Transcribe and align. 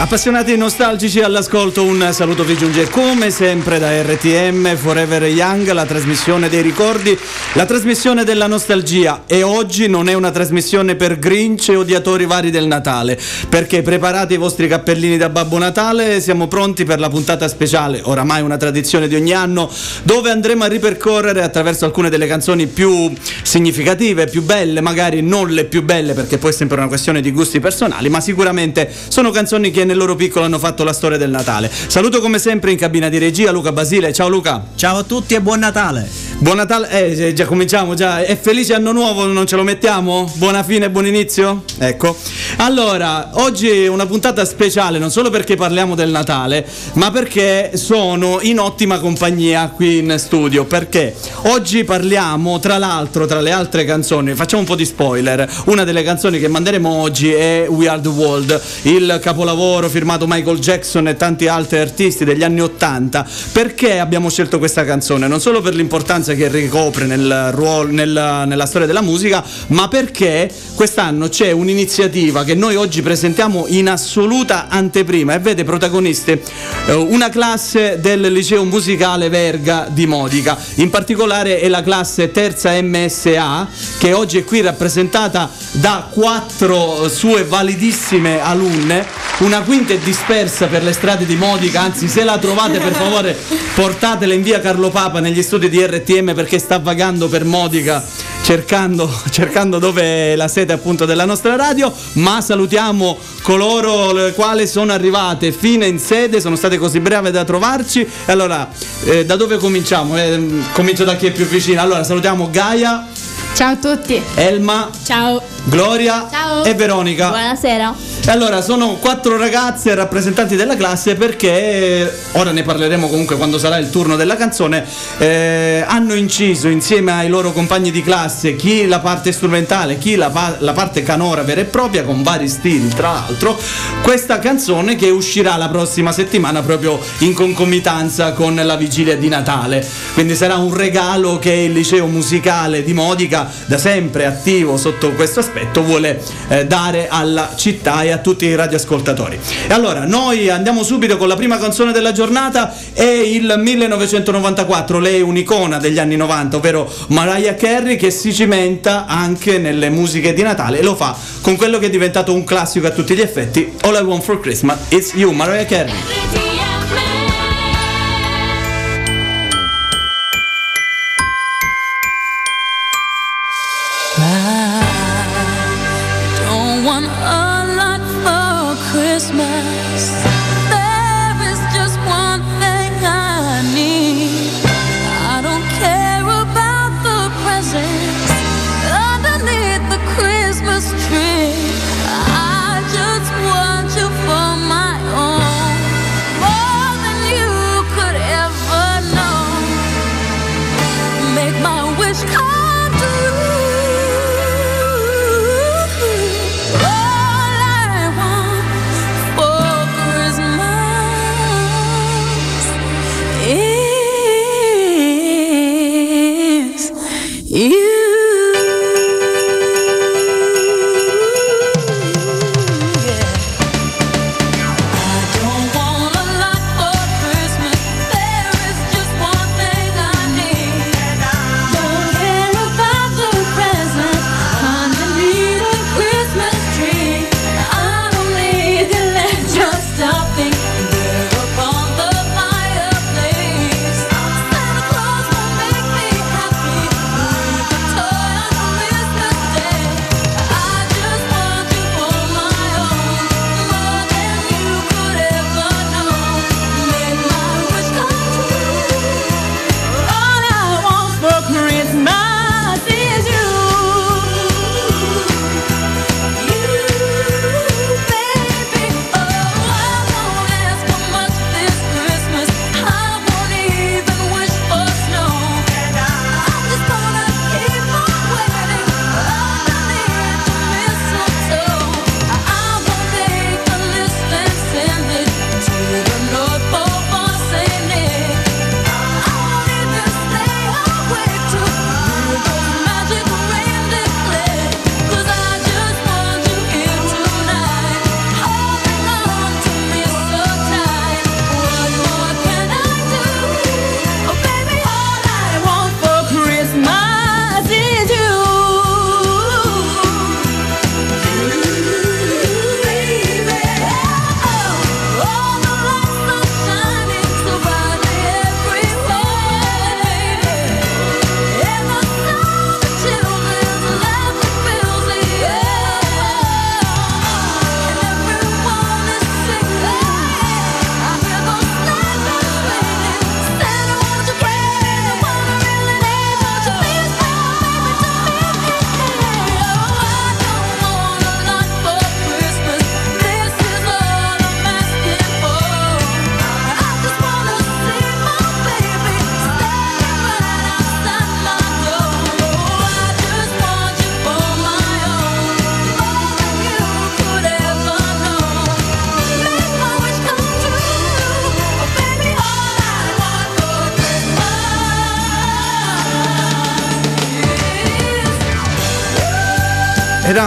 Appassionati 0.00 0.54
e 0.54 0.56
nostalgici 0.56 1.20
all'ascolto, 1.20 1.84
un 1.84 2.08
saluto 2.12 2.42
vi 2.42 2.56
giunge 2.56 2.88
come 2.88 3.30
sempre 3.30 3.78
da 3.78 4.00
RTM 4.00 4.74
Forever 4.74 5.24
Young, 5.24 5.70
la 5.72 5.84
trasmissione 5.84 6.48
dei 6.48 6.62
ricordi, 6.62 7.16
la 7.52 7.66
trasmissione 7.66 8.24
della 8.24 8.46
nostalgia. 8.46 9.24
E 9.26 9.42
oggi 9.42 9.88
non 9.88 10.08
è 10.08 10.14
una 10.14 10.30
trasmissione 10.30 10.94
per 10.94 11.18
Grinch 11.18 11.68
e 11.68 11.76
odiatori 11.76 12.24
vari 12.24 12.50
del 12.50 12.66
Natale, 12.66 13.20
perché 13.50 13.82
preparate 13.82 14.34
i 14.34 14.36
vostri 14.38 14.68
cappellini 14.68 15.18
da 15.18 15.28
Babbo 15.28 15.58
Natale, 15.58 16.22
siamo 16.22 16.48
pronti 16.48 16.84
per 16.84 16.98
la 16.98 17.10
puntata 17.10 17.46
speciale, 17.46 18.00
oramai 18.02 18.40
una 18.40 18.56
tradizione 18.56 19.06
di 19.06 19.16
ogni 19.16 19.34
anno, 19.34 19.70
dove 20.04 20.30
andremo 20.30 20.64
a 20.64 20.68
ripercorrere 20.68 21.42
attraverso 21.42 21.84
alcune 21.84 22.08
delle 22.08 22.26
canzoni 22.26 22.68
più 22.68 23.12
significative, 23.42 24.24
più 24.28 24.42
belle, 24.42 24.80
magari 24.80 25.20
non 25.20 25.50
le 25.50 25.66
più 25.66 25.82
belle 25.82 26.14
perché 26.14 26.38
poi 26.38 26.52
è 26.52 26.54
sempre 26.54 26.78
una 26.78 26.88
questione 26.88 27.20
di 27.20 27.30
gusti 27.32 27.60
personali, 27.60 28.08
ma 28.08 28.20
sicuramente 28.20 28.90
sono 29.08 29.30
canzoni 29.30 29.70
che 29.70 29.88
nel 29.90 29.98
loro 29.98 30.14
piccolo 30.14 30.44
hanno 30.44 30.58
fatto 30.58 30.84
la 30.84 30.92
storia 30.92 31.18
del 31.18 31.30
Natale. 31.30 31.70
Saluto 31.88 32.20
come 32.20 32.38
sempre 32.38 32.70
in 32.70 32.78
cabina 32.78 33.08
di 33.08 33.18
regia 33.18 33.50
Luca 33.50 33.72
Basile. 33.72 34.12
Ciao 34.12 34.28
Luca. 34.28 34.64
Ciao 34.76 34.98
a 34.98 35.02
tutti 35.02 35.34
e 35.34 35.40
buon 35.40 35.58
Natale. 35.58 36.08
Buon 36.38 36.56
Natale. 36.56 36.90
Eh, 36.90 37.32
già 37.32 37.44
cominciamo 37.44 37.94
già. 37.94 38.22
È 38.22 38.38
felice 38.38 38.74
anno 38.74 38.92
nuovo, 38.92 39.26
non 39.26 39.46
ce 39.46 39.56
lo 39.56 39.64
mettiamo? 39.64 40.30
Buona 40.36 40.62
fine 40.62 40.86
e 40.86 40.90
buon 40.90 41.06
inizio? 41.06 41.64
Ecco. 41.78 42.16
Allora, 42.58 43.30
oggi 43.34 43.68
è 43.68 43.88
una 43.88 44.06
puntata 44.06 44.44
speciale 44.44 44.98
non 44.98 45.10
solo 45.10 45.28
perché 45.28 45.56
parliamo 45.56 45.96
del 45.96 46.10
Natale, 46.10 46.64
ma 46.94 47.10
perché 47.10 47.72
sono 47.74 48.38
in 48.42 48.60
ottima 48.60 49.00
compagnia 49.00 49.70
qui 49.74 49.98
in 49.98 50.14
studio. 50.18 50.66
Perché 50.66 51.16
oggi 51.46 51.82
parliamo, 51.82 52.60
tra 52.60 52.78
l'altro, 52.78 53.26
tra 53.26 53.40
le 53.40 53.50
altre 53.50 53.84
canzoni, 53.84 54.34
facciamo 54.34 54.62
un 54.62 54.68
po' 54.68 54.76
di 54.76 54.84
spoiler. 54.84 55.50
Una 55.66 55.82
delle 55.82 56.04
canzoni 56.04 56.38
che 56.38 56.46
manderemo 56.46 56.88
oggi 56.88 57.32
è 57.32 57.66
We 57.68 57.88
Are 57.88 58.00
the 58.00 58.08
World, 58.08 58.60
il 58.82 59.18
capolavoro 59.20 59.79
firmato 59.88 60.26
Michael 60.26 60.58
Jackson 60.58 61.08
e 61.08 61.16
tanti 61.16 61.48
altri 61.48 61.78
artisti 61.78 62.24
degli 62.24 62.42
anni 62.42 62.60
Ottanta. 62.60 63.26
Perché 63.52 63.98
abbiamo 63.98 64.30
scelto 64.30 64.58
questa 64.58 64.84
canzone? 64.84 65.26
Non 65.26 65.40
solo 65.40 65.60
per 65.60 65.74
l'importanza 65.74 66.34
che 66.34 66.48
ricopre 66.48 67.06
nel 67.06 67.50
ruolo, 67.52 67.90
nel, 67.90 68.44
nella 68.46 68.66
storia 68.66 68.86
della 68.86 69.02
musica, 69.02 69.44
ma 69.68 69.88
perché 69.88 70.50
quest'anno 70.74 71.28
c'è 71.28 71.50
un'iniziativa 71.50 72.44
che 72.44 72.54
noi 72.54 72.76
oggi 72.76 73.02
presentiamo 73.02 73.66
in 73.68 73.88
assoluta 73.88 74.68
anteprima 74.68 75.34
e 75.34 75.38
vede 75.38 75.64
protagonisti 75.64 76.40
eh, 76.86 76.94
una 76.94 77.28
classe 77.28 77.98
del 78.00 78.32
liceo 78.32 78.64
musicale 78.64 79.28
Verga 79.28 79.86
di 79.90 80.06
Modica. 80.06 80.56
In 80.76 80.90
particolare 80.90 81.60
è 81.60 81.68
la 81.68 81.82
classe 81.82 82.30
terza 82.30 82.70
MSA 82.80 83.68
che 83.98 84.12
oggi 84.12 84.38
è 84.38 84.44
qui 84.44 84.60
rappresentata 84.60 85.50
da 85.72 86.08
quattro 86.10 87.08
sue 87.08 87.44
validissime 87.44 88.40
alunne, 88.40 89.06
una 89.38 89.60
quinta 89.70 89.92
è 89.92 89.98
dispersa 89.98 90.66
per 90.66 90.82
le 90.82 90.92
strade 90.92 91.24
di 91.24 91.36
Modica, 91.36 91.80
anzi 91.80 92.08
se 92.08 92.24
la 92.24 92.38
trovate 92.38 92.80
per 92.80 92.92
favore 92.92 93.38
portatela 93.76 94.34
in 94.34 94.42
via 94.42 94.58
Carlo 94.58 94.90
Papa 94.90 95.20
negli 95.20 95.44
studi 95.44 95.68
di 95.68 95.80
RTM 95.80 96.34
perché 96.34 96.58
sta 96.58 96.80
vagando 96.80 97.28
per 97.28 97.44
Modica 97.44 98.04
cercando, 98.42 99.08
cercando 99.30 99.78
dove 99.78 100.32
è 100.32 100.34
la 100.34 100.48
sede 100.48 100.72
appunto 100.72 101.04
della 101.04 101.24
nostra 101.24 101.54
radio, 101.54 101.94
ma 102.14 102.40
salutiamo 102.40 103.16
coloro 103.42 104.10
le 104.10 104.32
quali 104.32 104.66
sono 104.66 104.90
arrivate 104.90 105.52
fino 105.52 105.84
in 105.84 106.00
sede, 106.00 106.40
sono 106.40 106.56
state 106.56 106.76
così 106.76 106.98
brave 106.98 107.30
da 107.30 107.44
trovarci. 107.44 108.04
Allora, 108.24 108.68
eh, 109.04 109.24
da 109.24 109.36
dove 109.36 109.56
cominciamo? 109.58 110.18
Eh, 110.18 110.62
comincio 110.72 111.04
da 111.04 111.14
chi 111.14 111.26
è 111.26 111.30
più 111.30 111.46
vicino. 111.46 111.80
Allora, 111.80 112.02
salutiamo 112.02 112.50
Gaia. 112.50 113.06
Ciao 113.54 113.70
a 113.70 113.76
tutti. 113.76 114.20
Elma. 114.34 114.90
Ciao. 115.04 115.40
Gloria. 115.64 116.26
Ciao. 116.30 116.64
E 116.64 116.74
Veronica. 116.74 117.28
Buonasera. 117.28 117.94
Allora, 118.26 118.60
sono 118.60 118.96
quattro 118.96 119.36
ragazze 119.36 119.94
rappresentanti 119.94 120.56
della 120.56 120.76
classe 120.76 121.14
perché, 121.14 122.12
ora 122.32 122.50
ne 122.50 122.62
parleremo 122.62 123.08
comunque 123.08 123.36
quando 123.36 123.58
sarà 123.58 123.78
il 123.78 123.90
turno 123.90 124.16
della 124.16 124.36
canzone, 124.36 124.84
eh, 125.18 125.84
hanno 125.86 126.14
inciso 126.14 126.68
insieme 126.68 127.12
ai 127.12 127.28
loro 127.28 127.52
compagni 127.52 127.90
di 127.90 128.02
classe 128.02 128.56
chi 128.56 128.86
la 128.86 129.00
parte 129.00 129.32
strumentale, 129.32 129.98
chi 129.98 130.16
la, 130.16 130.30
pa- 130.30 130.56
la 130.58 130.72
parte 130.72 131.02
canora 131.02 131.42
vera 131.42 131.62
e 131.62 131.64
propria, 131.64 132.04
con 132.04 132.22
vari 132.22 132.48
stili 132.48 132.88
tra 132.88 133.12
l'altro, 133.12 133.58
questa 134.02 134.38
canzone 134.38 134.96
che 134.96 135.08
uscirà 135.10 135.56
la 135.56 135.68
prossima 135.68 136.12
settimana 136.12 136.62
proprio 136.62 137.00
in 137.18 137.32
concomitanza 137.32 138.32
con 138.32 138.54
la 138.54 138.76
vigilia 138.76 139.16
di 139.16 139.28
Natale. 139.28 139.86
Quindi 140.14 140.34
sarà 140.34 140.56
un 140.56 140.74
regalo 140.74 141.38
che 141.38 141.52
il 141.52 141.72
liceo 141.72 142.06
musicale 142.06 142.82
di 142.82 142.92
Modica, 142.92 143.50
da 143.66 143.78
sempre 143.78 144.26
attivo 144.26 144.76
sotto 144.76 145.12
questo 145.12 145.40
aspetto, 145.40 145.49
vuole 145.82 146.22
eh, 146.48 146.66
dare 146.66 147.08
alla 147.08 147.52
città 147.56 148.02
e 148.02 148.10
a 148.10 148.18
tutti 148.18 148.46
i 148.46 148.54
radioascoltatori. 148.54 149.38
E 149.68 149.72
allora, 149.72 150.04
noi 150.06 150.48
andiamo 150.48 150.82
subito 150.82 151.16
con 151.16 151.28
la 151.28 151.36
prima 151.36 151.58
canzone 151.58 151.92
della 151.92 152.12
giornata, 152.12 152.74
è 152.92 153.02
il 153.02 153.54
1994, 153.56 154.98
lei 154.98 155.18
è 155.18 155.22
un'icona 155.22 155.78
degli 155.78 155.98
anni 155.98 156.16
90, 156.16 156.56
ovvero 156.56 156.92
Mariah 157.08 157.54
Carey 157.54 157.96
che 157.96 158.10
si 158.10 158.32
cimenta 158.32 159.06
anche 159.06 159.58
nelle 159.58 159.90
musiche 159.90 160.32
di 160.32 160.42
Natale 160.42 160.78
e 160.78 160.82
lo 160.82 160.94
fa 160.94 161.16
con 161.40 161.56
quello 161.56 161.78
che 161.78 161.86
è 161.86 161.90
diventato 161.90 162.32
un 162.32 162.44
classico 162.44 162.86
a 162.86 162.90
tutti 162.90 163.14
gli 163.14 163.20
effetti, 163.20 163.72
All 163.82 163.94
I 163.94 164.02
Want 164.02 164.22
for 164.22 164.40
Christmas 164.40 164.78
It's 164.88 165.12
You, 165.14 165.32
Mariah 165.32 165.64
Carey. 165.64 166.49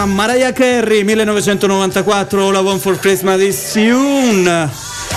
Mariah 0.06 0.52
Carey 0.52 1.02
1994 1.02 2.38
All 2.40 2.56
I 2.56 2.60
Want 2.60 2.82
for 2.82 2.96
Christmas 2.96 3.40
is 3.40 3.76
You 3.76 4.44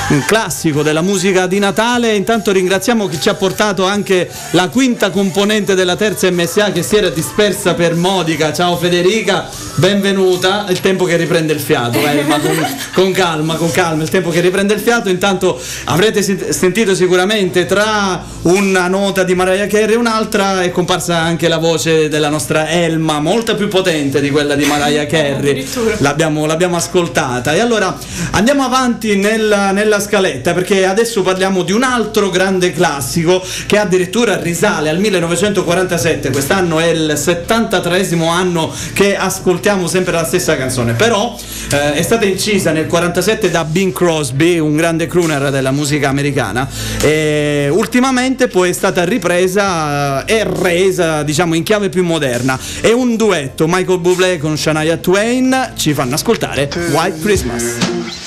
un 0.10 0.24
classico 0.26 0.84
della 0.84 1.02
musica 1.02 1.48
di 1.48 1.60
Natale. 1.60 2.16
Intanto 2.16 2.52
ringraziamo 2.52 3.08
chi 3.08 3.20
ci 3.20 3.30
ha 3.30 3.34
portato 3.34 3.86
anche 3.86 4.30
la 4.52 4.70
quinta 4.70 5.10
componente 5.10 5.76
della 5.76 5.96
terza 5.96 6.32
MSA 6.32 6.72
che 6.72 6.82
si 6.82 6.96
era 6.96 7.10
dispersa 7.10 7.74
per 7.74 7.96
Modica. 7.96 8.54
Ciao 8.54 8.78
Federica, 8.78 9.50
benvenuta. 9.76 10.66
Il 10.70 10.80
tempo 10.80 11.04
che 11.04 11.18
riprende 11.18 11.52
il 11.54 11.60
fiato, 11.60 12.00
eh, 12.00 12.24
ma 12.24 12.40
con, 12.40 12.76
con, 12.94 13.12
calma, 13.12 13.56
con 13.56 13.70
calma, 13.72 14.04
il 14.04 14.10
tempo 14.10 14.30
che 14.30 14.40
riprende 14.40 14.74
il 14.74 14.80
fiato. 14.80 15.10
Intanto 15.10 15.60
avrete 15.86 16.22
sentito 16.22 16.96
sicuramente 16.96 17.66
tra 17.66 18.24
una 18.44 18.88
nota 18.88 19.24
di 19.24 19.36
Mariah 19.36 19.68
Carey 19.68 19.94
e 19.94 19.98
un'altra 19.98 20.62
è 20.62 20.72
comparsa 20.72 21.18
anche 21.18 21.50
la 21.50 21.58
voce 21.58 22.08
della 22.08 22.30
nostra 22.30 22.70
Elma, 22.70 23.20
molto 23.20 23.56
più 23.56 23.68
potente 23.68 24.22
di 24.22 24.30
quella 24.30 24.56
di 24.56 24.64
Mariah 24.64 25.06
Carey. 25.06 25.68
L'abbiamo, 25.98 26.46
l'abbiamo 26.46 26.78
ascoltata. 26.78 27.54
E 27.54 27.60
allora 27.60 27.98
andiamo 28.32 28.64
avanti 28.64 29.18
nella, 29.18 29.72
nella 29.72 29.87
la 29.88 30.00
scaletta 30.00 30.54
perché 30.54 30.86
adesso 30.86 31.22
parliamo 31.22 31.64
di 31.64 31.72
un 31.72 31.84
altro 31.84 32.30
grande 32.30 32.72
classico 32.72 33.44
che 33.66 33.78
addirittura 33.78 34.38
risale 34.38 34.90
al 34.90 35.00
1947, 35.00 36.32
quest'anno 36.32 36.80
è 36.80 36.88
il 36.88 37.14
73 37.18 38.08
anno 38.28 38.74
che 38.94 39.16
ascoltiamo 39.16 39.88
sempre 39.88 40.14
la 40.14 40.26
stessa 40.26 40.56
canzone, 40.56 40.94
però 40.94 41.38
eh, 41.72 41.94
è 41.94 42.02
stata 42.02 42.26
incisa 42.26 42.72
nel 42.72 42.88
47 42.88 43.50
da 43.50 43.64
Bing 43.64 43.94
Crosby, 43.94 44.60
un 44.60 44.76
grande 44.76 45.08
crooner 45.08 45.50
della 45.52 45.72
musica 45.72 46.10
americana 46.10 46.68
e 47.02 47.70
ultimamente 47.72 48.48
poi 48.48 48.70
è 48.70 48.74
stata 48.74 49.04
ripresa 49.04 50.26
eh, 50.26 50.38
e 50.38 50.44
resa 50.44 51.24
diciamo 51.24 51.56
in 51.56 51.64
chiave 51.64 51.90
più 51.90 52.04
moderna. 52.04 52.60
È 52.82 52.92
un 52.92 53.16
duetto 53.16 53.66
Michael 53.68 54.00
Bublé 54.00 54.38
con 54.38 54.58
Shania 54.58 54.98
Twain, 54.98 55.74
ci 55.76 55.94
fanno 55.94 56.16
ascoltare 56.16 56.70
White 56.92 57.20
Christmas. 57.20 58.27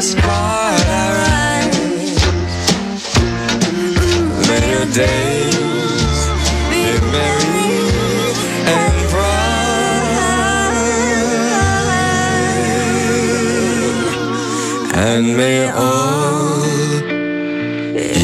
this 0.00 0.14
heart 0.14 0.88
I 0.88 0.90
rise. 1.20 2.16
Later 4.48 4.84
days, 5.02 6.18
be 6.70 6.84
merry 7.14 7.72
and 8.76 8.96
bright. 9.10 10.14
And 15.06 15.24
may 15.36 15.60
all 15.68 16.64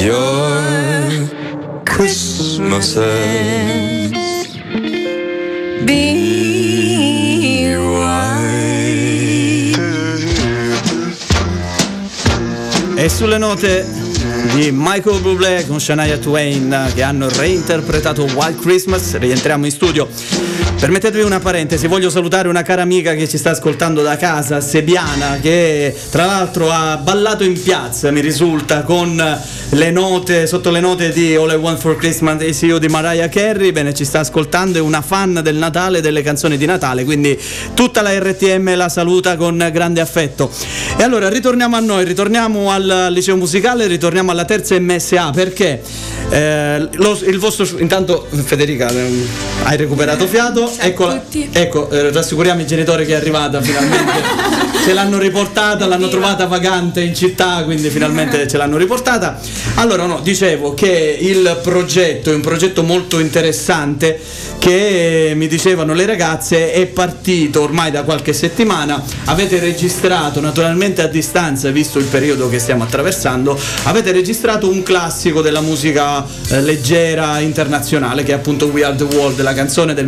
your 0.07 0.57
Christmases 1.85 3.86
note 13.25 13.87
di 14.55 14.71
Michael 14.73 15.21
Bublé 15.21 15.65
con 15.67 15.81
Shania 15.81 16.19
Twain 16.19 16.91
che 16.95 17.03
hanno 17.03 17.29
reinterpretato 17.31 18.25
Wild 18.25 18.61
Christmas. 18.61 19.17
Rientriamo 19.17 19.65
in 19.65 19.71
studio. 19.71 20.36
Permettetevi 20.79 21.25
una 21.25 21.41
parentesi, 21.41 21.87
voglio 21.87 22.11
salutare 22.11 22.49
una 22.49 22.63
cara 22.63 22.83
amica 22.83 23.15
che 23.15 23.27
ci 23.27 23.39
sta 23.39 23.51
ascoltando 23.51 24.03
da 24.03 24.17
casa, 24.19 24.61
Sebiana, 24.61 25.39
che 25.41 25.93
tra 26.11 26.27
l'altro 26.27 26.71
ha 26.71 26.99
ballato 26.99 27.45
in 27.45 27.61
piazza, 27.61 28.11
mi 28.11 28.21
risulta, 28.21 28.83
con 28.83 29.17
le 29.71 29.91
note, 29.91 30.47
sotto 30.47 30.71
le 30.71 30.81
note 30.81 31.11
di 31.13 31.35
All 31.35 31.51
I 31.51 31.55
Want 31.55 31.81
for 31.81 31.97
Christmas 31.97 32.43
is 32.43 32.61
You 32.63 32.79
di 32.79 32.89
Mariah 32.89 33.29
Carey. 33.29 33.73
Bene, 33.73 33.95
ci 33.95 34.05
sta 34.05 34.21
ascoltando, 34.21 34.77
è 34.79 34.81
una 34.81 35.01
fan 35.01 35.41
del 35.43 35.57
Natale 35.57 35.99
e 35.99 36.01
delle 36.03 36.23
canzoni 36.23 36.59
di 36.59 36.67
Natale, 36.67 37.05
quindi 37.05 37.37
tutta 37.75 38.03
la 38.03 38.17
RTM 38.17 38.77
la 38.77 38.91
saluta 38.91 39.37
con 39.37 39.69
grande 39.73 40.01
affetto. 40.03 40.51
E 40.99 41.03
allora 41.03 41.29
ritorniamo 41.31 41.75
a 41.75 41.81
noi, 41.81 42.05
ritorniamo 42.05 42.71
al 42.71 43.09
liceo 43.11 43.37
musicale, 43.37 43.87
ritorniamo 43.87 44.31
alla 44.31 44.45
terza 44.45 44.79
MSA 44.79 45.31
perché 45.31 45.83
eh, 46.29 46.89
lo- 46.93 47.19
il 47.25 47.39
vostro 47.39 47.67
intanto 47.79 48.27
Federica 48.31 48.89
eh, 48.91 49.27
hai 49.65 49.77
recuperato 49.77 50.27
fiato 50.27 50.66
ecco, 50.79 51.23
ecco 51.53 51.91
eh, 51.91 52.11
rassicuriamo 52.11 52.61
i 52.61 52.67
genitori 52.67 53.07
che 53.07 53.13
è 53.13 53.17
arrivata 53.17 53.61
finalmente. 53.61 54.65
Ce 54.87 54.93
l'hanno 54.93 55.19
riportata 55.19 55.85
l'hanno 55.87 56.09
trovata 56.09 56.47
vagante 56.47 57.01
in 57.01 57.13
città 57.13 57.65
quindi 57.65 57.91
finalmente 57.91 58.47
ce 58.47 58.57
l'hanno 58.57 58.77
riportata. 58.77 59.41
Allora 59.77 60.07
no 60.07 60.21
dicevo 60.21 60.75
che 60.75 61.19
il 61.21 61.59
progetto 61.61 62.31
è 62.31 62.35
un 62.35 62.41
progetto 62.41 62.85
molto 62.85 63.19
interessante 63.19 64.21
che 64.59 65.31
eh, 65.31 65.35
mi 65.35 65.49
dicevano 65.49 65.93
le 65.93 66.07
ragazze 66.07 66.73
è 66.73 66.87
partito 66.87 67.63
ormai 67.63 67.91
da 67.91 68.05
qualche 68.05 68.33
settimana. 68.33 69.03
Avete 69.25 69.59
registrato 69.59 70.41
naturalmente 70.41 71.03
a 71.03 71.09
distanza 71.09 71.71
visto 71.71 71.99
il 71.99 72.05
periodo 72.05 72.49
che 72.49 72.61
stiamo 72.61 72.85
attraversando 72.85 73.59
avete 73.85 74.13
registrato 74.13 74.69
un 74.69 74.83
classico 74.83 75.41
della 75.41 75.61
musica 75.61 76.25
eh, 76.49 76.61
leggera 76.61 77.39
internazionale 77.41 78.23
che 78.23 78.33
è 78.33 78.35
appunto 78.35 78.67
We 78.67 78.85
Are 78.85 78.97
the 78.97 79.05
World 79.05 79.41
la 79.41 79.53
canzone 79.53 79.95
del 79.95 80.07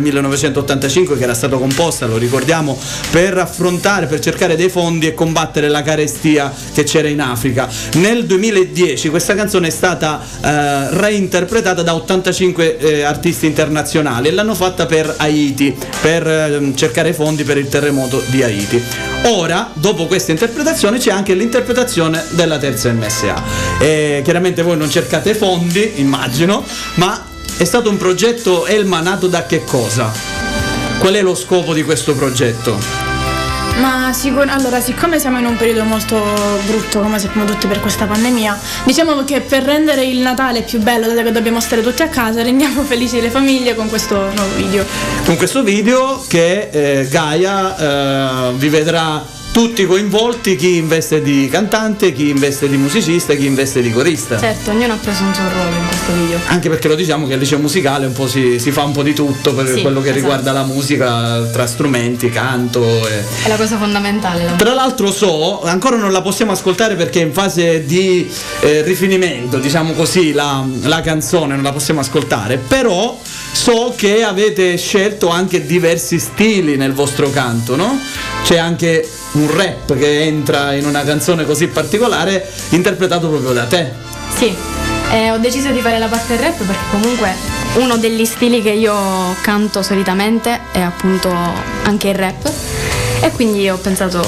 1985 0.49 1.17
che 1.17 1.23
era 1.23 1.33
stata 1.33 1.57
composta 1.57 2.05
lo 2.05 2.17
ricordiamo 2.17 2.77
per 3.11 3.37
affrontare 3.37 4.07
per 4.07 4.19
cercare 4.19 4.55
dei 4.55 4.69
fondi 4.69 5.07
e 5.07 5.13
combattere 5.13 5.69
la 5.69 5.81
carestia 5.81 6.51
che 6.73 6.83
c'era 6.83 7.07
in 7.07 7.21
Africa. 7.21 7.67
Nel 7.93 8.25
2010 8.25 9.09
questa 9.09 9.35
canzone 9.35 9.67
è 9.67 9.71
stata 9.71 10.21
eh, 10.21 10.89
reinterpretata 10.91 11.81
da 11.81 11.95
85 11.95 12.77
eh, 12.77 13.01
artisti 13.03 13.45
internazionali 13.45 14.27
e 14.27 14.31
l'hanno 14.31 14.55
fatta 14.55 14.85
per 14.85 15.13
Haiti 15.17 15.75
per 16.01 16.27
ehm, 16.27 16.75
cercare 16.75 17.13
fondi 17.13 17.43
per 17.43 17.57
il 17.57 17.67
terremoto 17.67 18.21
di 18.27 18.43
Haiti. 18.43 18.81
Ora 19.23 19.69
dopo 19.73 20.05
questa 20.05 20.31
interpretazione 20.31 20.97
c'è 20.97 21.11
anche 21.11 21.33
l'interpretazione 21.33 22.23
della 22.31 22.57
terza 22.57 22.91
MSA 22.91 23.43
e 23.79 24.21
chiaramente 24.23 24.61
voi 24.61 24.77
non 24.77 24.89
cercate 24.89 25.35
fondi 25.35 25.93
immagino 25.95 26.63
ma 26.95 27.25
è 27.57 27.65
stato 27.65 27.89
un 27.89 27.97
progetto 27.97 28.65
Elma 28.65 29.01
nato 29.01 29.27
da 29.27 29.45
che 29.45 29.65
cosa? 29.65 30.38
Qual 30.99 31.13
è 31.13 31.21
lo 31.21 31.33
scopo 31.33 31.73
di 31.73 31.81
questo 31.81 32.13
progetto? 32.13 32.77
Ma 33.79 34.11
sicur- 34.11 34.49
allora, 34.49 34.81
siccome 34.81 35.17
siamo 35.17 35.39
in 35.39 35.45
un 35.45 35.55
periodo 35.55 35.85
molto 35.85 36.21
brutto, 36.65 36.99
come 36.99 37.17
sappiamo 37.19 37.47
tutti 37.47 37.67
per 37.67 37.79
questa 37.79 38.05
pandemia, 38.05 38.59
diciamo 38.83 39.23
che 39.23 39.39
per 39.39 39.63
rendere 39.63 40.03
il 40.03 40.17
Natale 40.17 40.61
più 40.63 40.79
bello, 40.79 41.07
dato 41.07 41.23
che 41.23 41.31
dobbiamo 41.31 41.61
stare 41.61 41.81
tutti 41.81 42.01
a 42.01 42.09
casa, 42.09 42.43
rendiamo 42.43 42.83
felici 42.83 43.21
le 43.21 43.29
famiglie 43.29 43.75
con 43.75 43.87
questo 43.87 44.15
nuovo 44.15 44.53
video. 44.57 44.85
Con 45.23 45.37
questo 45.37 45.63
video 45.63 46.21
che 46.27 46.67
eh, 46.69 47.07
Gaia 47.07 48.49
eh, 48.49 48.53
vi 48.55 48.67
vedrà 48.67 49.25
tutti 49.51 49.85
coinvolti, 49.85 50.55
chi 50.55 50.75
investe 50.77 51.21
di 51.21 51.49
cantante, 51.49 52.13
chi 52.13 52.29
investe 52.29 52.69
di 52.69 52.77
musicista, 52.77 53.33
chi 53.33 53.45
investe 53.45 53.81
di 53.81 53.91
corista. 53.91 54.39
Certo, 54.39 54.71
ognuno 54.71 54.93
ha 54.93 54.97
preso 54.97 55.23
un 55.23 55.33
suo 55.33 55.43
ruolo 55.49 55.69
in 55.75 55.87
questo 55.87 56.13
video. 56.13 56.39
Anche 56.47 56.69
perché 56.69 56.87
lo 56.87 56.95
diciamo 56.95 57.27
che 57.27 57.33
al 57.33 57.39
liceo 57.39 57.57
musicale 57.59 58.05
un 58.05 58.13
po' 58.13 58.27
si, 58.27 58.59
si 58.59 58.71
fa 58.71 58.83
un 58.83 58.91
po' 58.91 59.03
di 59.03 59.13
tutto 59.13 59.53
per 59.53 59.67
Sì, 59.67 59.81
quello 59.81 60.01
che 60.01 60.09
esatto. 60.09 60.19
riguarda 60.19 60.51
la 60.51 60.63
musica, 60.63 61.41
tra 61.51 61.65
strumenti, 61.67 62.29
canto. 62.29 63.07
E... 63.07 63.23
È 63.43 63.47
la 63.47 63.55
cosa 63.55 63.77
fondamentale. 63.77 64.45
la 64.45 64.51
Tra 64.53 64.73
l'altro 64.73 65.11
so, 65.11 65.61
ancora 65.63 65.97
non 65.97 66.11
la 66.11 66.21
possiamo 66.21 66.51
ascoltare 66.51 66.95
perché 66.95 67.21
è 67.21 67.25
in 67.25 67.33
fase 67.33 67.85
di 67.85 68.29
eh, 68.61 68.81
rifinimento, 68.83 69.57
diciamo 69.57 69.93
così, 69.93 70.31
la, 70.31 70.65
la 70.83 71.01
canzone 71.01 71.55
non 71.55 71.63
la 71.63 71.71
possiamo 71.71 71.99
ascoltare, 71.99 72.57
però 72.57 73.19
so 73.51 73.93
che 73.95 74.23
avete 74.23 74.77
scelto 74.77 75.29
anche 75.29 75.65
diversi 75.65 76.19
stili 76.19 76.77
nel 76.77 76.93
vostro 76.93 77.29
canto, 77.29 77.75
no? 77.75 77.99
C'è 78.43 78.57
anche 78.57 79.07
un 79.33 79.55
rap 79.55 79.95
che 79.97 80.21
entra 80.23 80.73
in 80.73 80.85
una 80.85 81.03
canzone 81.03 81.45
così 81.45 81.67
particolare 81.67 82.47
interpretato 82.69 83.27
proprio 83.29 83.51
da 83.53 83.65
te. 83.65 83.91
Sì, 84.35 84.55
eh, 85.11 85.31
ho 85.31 85.37
deciso 85.37 85.69
di 85.71 85.79
fare 85.79 85.99
la 85.99 86.07
parte 86.07 86.35
rap 86.37 86.57
perché 86.57 86.83
comunque 86.91 87.33
uno 87.75 87.97
degli 87.97 88.25
stili 88.25 88.61
che 88.61 88.71
io 88.71 88.95
canto 89.41 89.81
solitamente 89.83 90.59
è 90.71 90.79
appunto 90.79 91.31
anche 91.83 92.09
il 92.09 92.15
rap 92.15 92.51
e 93.21 93.31
quindi 93.31 93.69
ho 93.69 93.77
pensato 93.77 94.25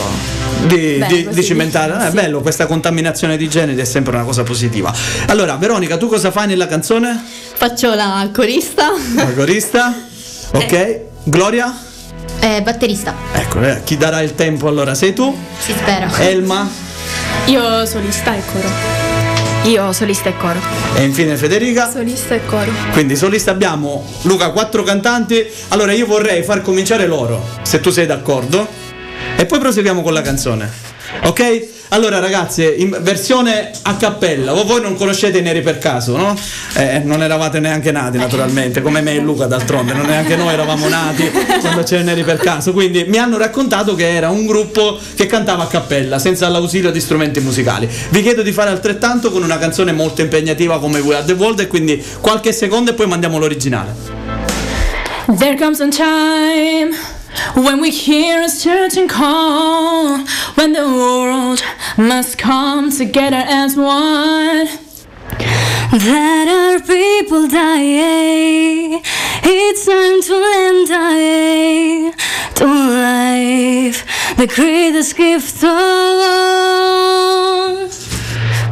Di, 0.67 0.97
Beh, 0.99 1.07
di- 1.07 1.27
di 1.31 1.43
cimentare, 1.43 1.93
dici, 1.93 2.05
è 2.05 2.09
sì. 2.09 2.15
bello, 2.15 2.41
questa 2.41 2.65
contaminazione 2.67 3.35
di 3.37 3.49
generi 3.49 3.79
è 3.81 3.85
sempre 3.85 4.13
una 4.13 4.23
cosa 4.25 4.43
positiva. 4.43 4.93
Allora, 5.27 5.55
Veronica, 5.55 5.97
tu 5.97 6.07
cosa 6.07 6.29
fai 6.29 6.45
nella 6.47 6.67
canzone? 6.67 7.19
Faccio 7.55 7.95
la 7.95 8.29
corista 8.31 8.91
La 9.15 9.33
corista? 9.33 9.93
Ok. 10.53 10.99
Gloria? 11.23 11.73
E 12.41 12.61
batterista. 12.61 13.13
Ecco, 13.33 13.61
eh, 13.61 13.81
chi 13.83 13.97
darà 13.97 14.21
il 14.21 14.35
tempo 14.35 14.67
allora? 14.67 14.95
Sei 14.95 15.13
tu? 15.13 15.35
Si 15.59 15.71
spera. 15.71 16.09
Elma? 16.19 16.69
Io 17.45 17.85
solista 17.85 18.35
e 18.35 18.41
coro. 18.51 18.67
io 19.63 19.93
solista 19.93 20.29
e 20.29 20.37
coro. 20.37 20.59
E 20.95 21.03
infine 21.03 21.35
Federica? 21.37 21.89
Solista 21.89 22.33
e 22.35 22.45
coro. 22.45 22.71
Quindi 22.91 23.15
solista 23.15 23.51
abbiamo 23.51 24.05
Luca, 24.23 24.49
quattro 24.51 24.83
cantanti. 24.83 25.45
Allora 25.69 25.91
io 25.93 26.05
vorrei 26.05 26.43
far 26.43 26.61
cominciare 26.61 27.05
loro, 27.07 27.43
se 27.61 27.79
tu 27.79 27.89
sei 27.91 28.05
d'accordo. 28.05 28.67
E 29.37 29.45
poi 29.45 29.59
proseguiamo 29.59 30.01
con 30.01 30.13
la 30.13 30.21
canzone. 30.21 30.69
Ok? 31.23 31.67
Allora 31.93 32.19
ragazze, 32.19 32.73
in 32.73 32.97
versione 33.01 33.69
a 33.81 33.97
cappella, 33.97 34.53
voi, 34.53 34.79
non 34.79 34.95
conoscete 34.95 35.39
i 35.39 35.41
neri 35.41 35.61
per 35.61 35.77
caso, 35.77 36.15
no? 36.15 36.37
Eh, 36.75 36.99
non 36.99 37.21
eravate 37.21 37.59
neanche 37.59 37.91
nati 37.91 38.17
naturalmente, 38.17 38.81
come 38.81 39.01
me 39.01 39.15
e 39.15 39.19
Luca 39.19 39.45
d'altronde, 39.45 39.91
non 39.91 40.05
neanche 40.05 40.37
noi 40.37 40.53
eravamo 40.53 40.87
nati 40.87 41.29
quando 41.59 41.83
c'erano 41.83 42.11
i 42.11 42.13
neri 42.13 42.23
per 42.23 42.37
caso, 42.37 42.71
quindi 42.71 43.03
mi 43.09 43.17
hanno 43.17 43.37
raccontato 43.37 43.93
che 43.93 44.09
era 44.09 44.29
un 44.29 44.45
gruppo 44.45 44.97
che 45.15 45.25
cantava 45.25 45.63
a 45.63 45.67
cappella, 45.67 46.17
senza 46.17 46.47
l'ausilio 46.47 46.91
di 46.91 47.01
strumenti 47.01 47.41
musicali. 47.41 47.89
Vi 48.09 48.21
chiedo 48.21 48.41
di 48.41 48.53
fare 48.53 48.69
altrettanto 48.69 49.29
con 49.29 49.43
una 49.43 49.57
canzone 49.57 49.91
molto 49.91 50.21
impegnativa 50.21 50.79
come 50.79 51.01
We 51.01 51.15
Are 51.15 51.25
The 51.25 51.33
World 51.33 51.59
e 51.59 51.67
quindi 51.67 52.01
qualche 52.21 52.53
secondo 52.53 52.91
e 52.91 52.93
poi 52.93 53.07
mandiamo 53.07 53.37
l'originale. 53.37 53.93
There 55.37 55.57
comes 55.57 55.81
a 55.81 55.89
time 55.89 57.20
when 57.55 57.81
we 57.81 57.91
hear 57.91 58.41
a 58.41 58.49
certain 58.49 59.07
call, 59.07 60.19
when 60.55 60.73
the 60.73 60.85
world 60.85 61.63
must 61.97 62.37
come 62.37 62.91
together 62.91 63.43
as 63.45 63.75
one. 63.75 64.67
That 65.91 66.47
our 66.47 66.79
people 66.85 67.47
die, 67.47 69.01
It's 69.43 69.85
time 69.85 70.21
to 70.21 70.33
lend 70.33 70.87
dying 70.87 72.13
to 72.55 72.65
life, 72.65 74.05
the 74.37 74.47
greatest 74.47 75.17
gift 75.17 75.63
of 75.63 75.69
all. 75.69 76.81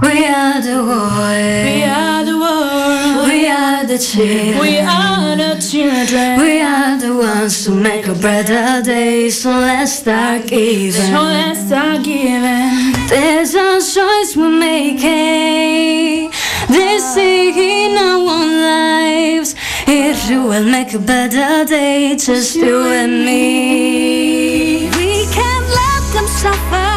We 0.02 0.26
are 0.26 0.62
the 0.62 0.84
world. 0.84 2.09
The 3.90 3.98
children. 3.98 4.60
We 4.60 4.78
are 4.78 5.36
the 5.36 5.56
children. 5.60 6.40
We 6.40 6.62
are 6.62 6.96
the 7.00 7.16
ones 7.18 7.66
who 7.66 7.74
make 7.74 8.06
a 8.06 8.14
better 8.14 8.84
day. 8.84 9.32
So 9.32 9.50
let's 9.50 9.94
start 9.94 10.46
giving. 10.46 10.92
So 10.92 11.22
let's 11.24 11.66
start 11.66 12.04
giving. 12.04 12.94
There's 13.10 13.56
a 13.56 13.82
choice 13.82 14.38
we're 14.38 14.60
making. 14.60 16.30
This 16.70 17.18
in 17.18 17.98
our 17.98 18.30
own 18.38 18.52
lives. 18.62 19.56
If 19.88 20.30
you 20.30 20.44
will 20.44 20.66
make 20.66 20.94
a 20.94 21.00
better 21.00 21.66
day, 21.66 22.16
just 22.16 22.56
you 22.56 22.92
and 23.02 23.26
me. 23.26 24.88
We 25.00 25.26
can't 25.34 25.68
let 25.82 26.14
them 26.14 26.28
suffer. 26.28 26.89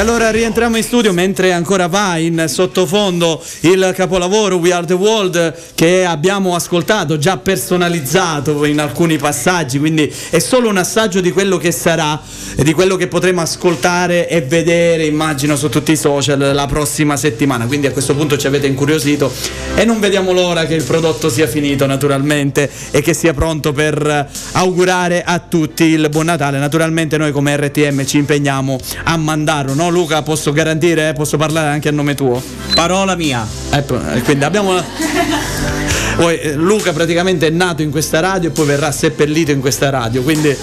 Allora 0.00 0.30
rientriamo 0.30 0.78
in 0.78 0.82
studio 0.82 1.12
mentre 1.12 1.52
ancora 1.52 1.86
va 1.86 2.16
in 2.16 2.46
sottofondo 2.48 3.42
il 3.60 3.92
capolavoro 3.94 4.56
We 4.56 4.72
Are 4.72 4.86
the 4.86 4.94
World 4.94 5.54
che 5.74 6.06
abbiamo 6.06 6.54
ascoltato, 6.54 7.18
già 7.18 7.36
personalizzato 7.36 8.64
in 8.64 8.80
alcuni 8.80 9.18
passaggi, 9.18 9.78
quindi 9.78 10.10
è 10.30 10.38
solo 10.38 10.70
un 10.70 10.78
assaggio 10.78 11.20
di 11.20 11.30
quello 11.32 11.58
che 11.58 11.70
sarà 11.70 12.18
e 12.56 12.64
di 12.64 12.72
quello 12.72 12.96
che 12.96 13.08
potremo 13.08 13.42
ascoltare 13.42 14.26
e 14.26 14.40
vedere, 14.40 15.04
immagino, 15.04 15.54
su 15.54 15.68
tutti 15.68 15.92
i 15.92 15.96
social 15.96 16.38
la 16.38 16.66
prossima 16.66 17.18
settimana. 17.18 17.66
Quindi 17.66 17.86
a 17.86 17.92
questo 17.92 18.14
punto 18.14 18.38
ci 18.38 18.46
avete 18.46 18.66
incuriosito 18.66 19.30
e 19.74 19.84
non 19.84 20.00
vediamo 20.00 20.32
l'ora 20.32 20.64
che 20.64 20.74
il 20.74 20.82
prodotto 20.82 21.28
sia 21.28 21.46
finito 21.46 21.84
naturalmente 21.84 22.70
e 22.90 23.02
che 23.02 23.12
sia 23.12 23.34
pronto 23.34 23.72
per 23.72 24.28
augurare 24.52 25.22
a 25.22 25.38
tutti 25.40 25.84
il 25.84 26.08
buon 26.08 26.24
Natale. 26.24 26.58
Naturalmente 26.58 27.18
noi 27.18 27.32
come 27.32 27.54
RTM 27.54 28.06
ci 28.06 28.16
impegniamo 28.16 28.78
a 29.04 29.16
mandarlo, 29.18 29.74
no 29.74 29.88
Luca? 29.90 30.22
Posso 30.22 30.52
garantire? 30.52 31.10
eh? 31.10 31.12
Posso 31.12 31.36
parlare 31.36 31.68
anche 31.68 31.88
a 31.88 31.92
nome 31.92 32.14
tuo? 32.14 32.42
Parola 32.74 33.14
mia. 33.16 33.46
P- 33.70 34.00
eh, 34.14 34.22
quindi 34.22 34.44
abbiamo... 34.44 34.82
Poi, 36.16 36.38
eh, 36.38 36.54
Luca 36.54 36.92
praticamente 36.92 37.46
è 37.46 37.50
nato 37.50 37.82
in 37.82 37.90
questa 37.90 38.20
radio 38.20 38.50
e 38.50 38.52
poi 38.52 38.66
verrà 38.66 38.90
seppellito 38.92 39.52
in 39.52 39.60
questa 39.60 39.88
radio, 39.90 40.22
quindi 40.22 40.54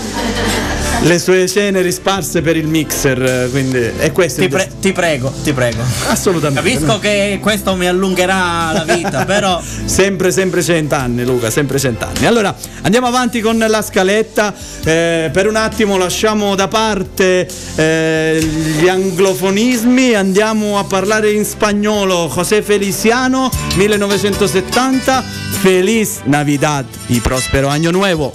le 1.01 1.19
sue 1.19 1.47
ceneri 1.47 1.91
sparse 1.91 2.41
per 2.41 2.57
il 2.57 2.67
mixer, 2.67 3.49
quindi 3.51 3.77
è 3.77 4.12
questo. 4.12 4.41
Ti, 4.41 4.47
pre- 4.47 4.69
ti 4.79 4.91
prego, 4.91 5.31
ti 5.43 5.53
prego. 5.53 5.81
Assolutamente. 6.07 6.69
Capisco 6.69 6.99
che 6.99 7.39
questo 7.41 7.75
mi 7.75 7.88
allungherà 7.88 8.71
la 8.73 8.95
vita, 8.95 9.25
però 9.25 9.62
Sempre, 9.86 10.31
sempre 10.31 10.62
cent'anni, 10.62 11.23
Luca, 11.23 11.49
sempre 11.49 11.79
cent'anni. 11.79 12.25
Allora, 12.25 12.53
andiamo 12.81 13.07
avanti 13.07 13.41
con 13.41 13.57
la 13.57 13.81
scaletta. 13.81 14.53
Eh, 14.83 15.29
per 15.31 15.47
un 15.47 15.55
attimo 15.55 15.97
lasciamo 15.97 16.55
da 16.55 16.67
parte 16.67 17.47
eh, 17.75 18.39
gli 18.41 18.88
anglofonismi, 18.88 20.13
andiamo 20.13 20.77
a 20.77 20.83
parlare 20.83 21.31
in 21.31 21.45
spagnolo. 21.45 22.31
José 22.33 22.62
Feliciano, 22.62 23.49
1970. 23.75 25.23
Feliz 25.62 26.19
Navidad 26.25 26.86
y 27.07 27.19
prospero 27.19 27.69
año 27.69 27.91
nuevo. 27.91 28.31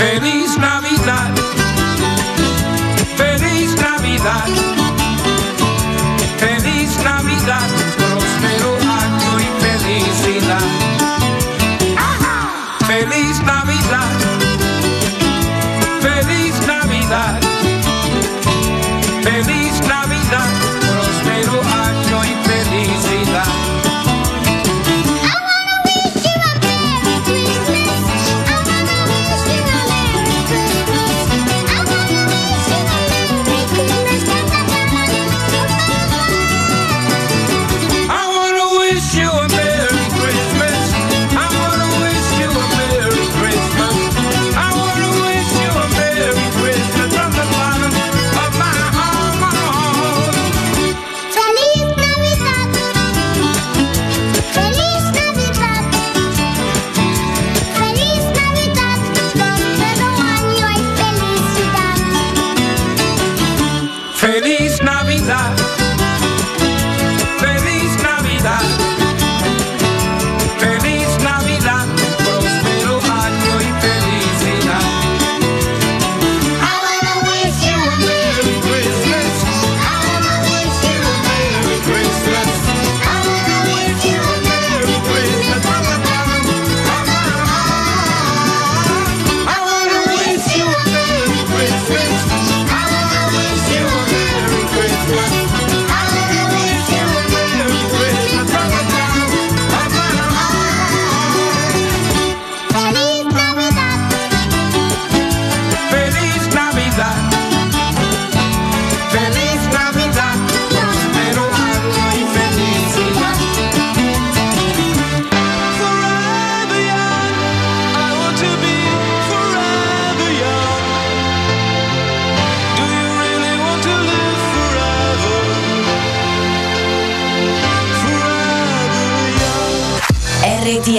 Feliz 0.00 0.56
Navidad. 0.56 1.34
Feliz 3.18 3.74
Navidad. 3.76 4.69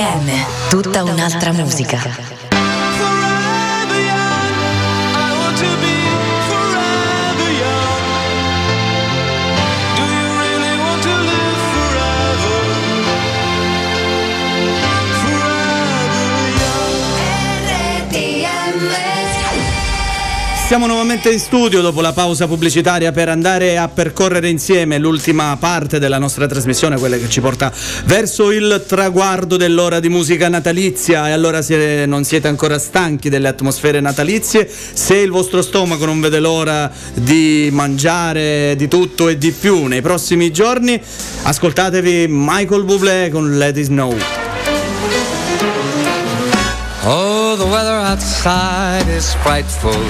RPM, 0.02 0.32
tutta 0.70 1.04
un'altra 1.04 1.52
musica. 1.54 2.41
Siamo 20.72 20.88
nuovamente 20.88 21.30
in 21.30 21.40
studio 21.40 21.82
dopo 21.82 22.00
la 22.00 22.14
pausa 22.14 22.48
pubblicitaria 22.48 23.12
per 23.12 23.28
andare 23.28 23.78
a 23.78 23.90
percorrere 23.90 24.48
insieme 24.48 25.00
l'ultima 25.00 25.58
parte 25.60 26.00
della 26.00 26.18
nostra 26.18 26.48
trasmissione, 26.48 26.98
quella 26.98 27.18
che 27.18 27.28
ci 27.28 27.42
porta 27.42 27.70
verso 28.06 28.52
il 28.52 28.86
traguardo 28.88 29.58
dell'ora 29.58 30.00
di 30.00 30.08
musica 30.08 30.48
natalizia. 30.48 31.28
E 31.28 31.32
allora 31.32 31.62
se 31.62 32.06
non 32.06 32.24
siete 32.24 32.48
ancora 32.48 32.80
stanchi 32.80 33.28
delle 33.28 33.50
atmosfere 33.50 34.00
natalizie, 34.00 34.66
se 34.66 35.18
il 35.18 35.30
vostro 35.30 35.62
stomaco 35.62 36.06
non 36.06 36.22
vede 36.22 36.40
l'ora 36.40 36.90
di 37.16 37.68
mangiare 37.74 38.74
di 38.78 38.88
tutto 38.88 39.28
e 39.28 39.38
di 39.38 39.52
più 39.52 39.88
nei 39.88 40.02
prossimi 40.02 40.54
giorni, 40.54 40.98
ascoltatevi 41.44 42.28
Michael 42.30 42.86
Bublé 42.86 43.30
con 43.30 43.58
Let 43.58 43.76
It 43.76 43.84
Snow. 43.84 44.16
Oh, 47.04 47.58
the 47.58 47.66
weather 47.66 47.91
outside 48.12 49.08
is 49.08 49.34
frightful, 49.36 50.04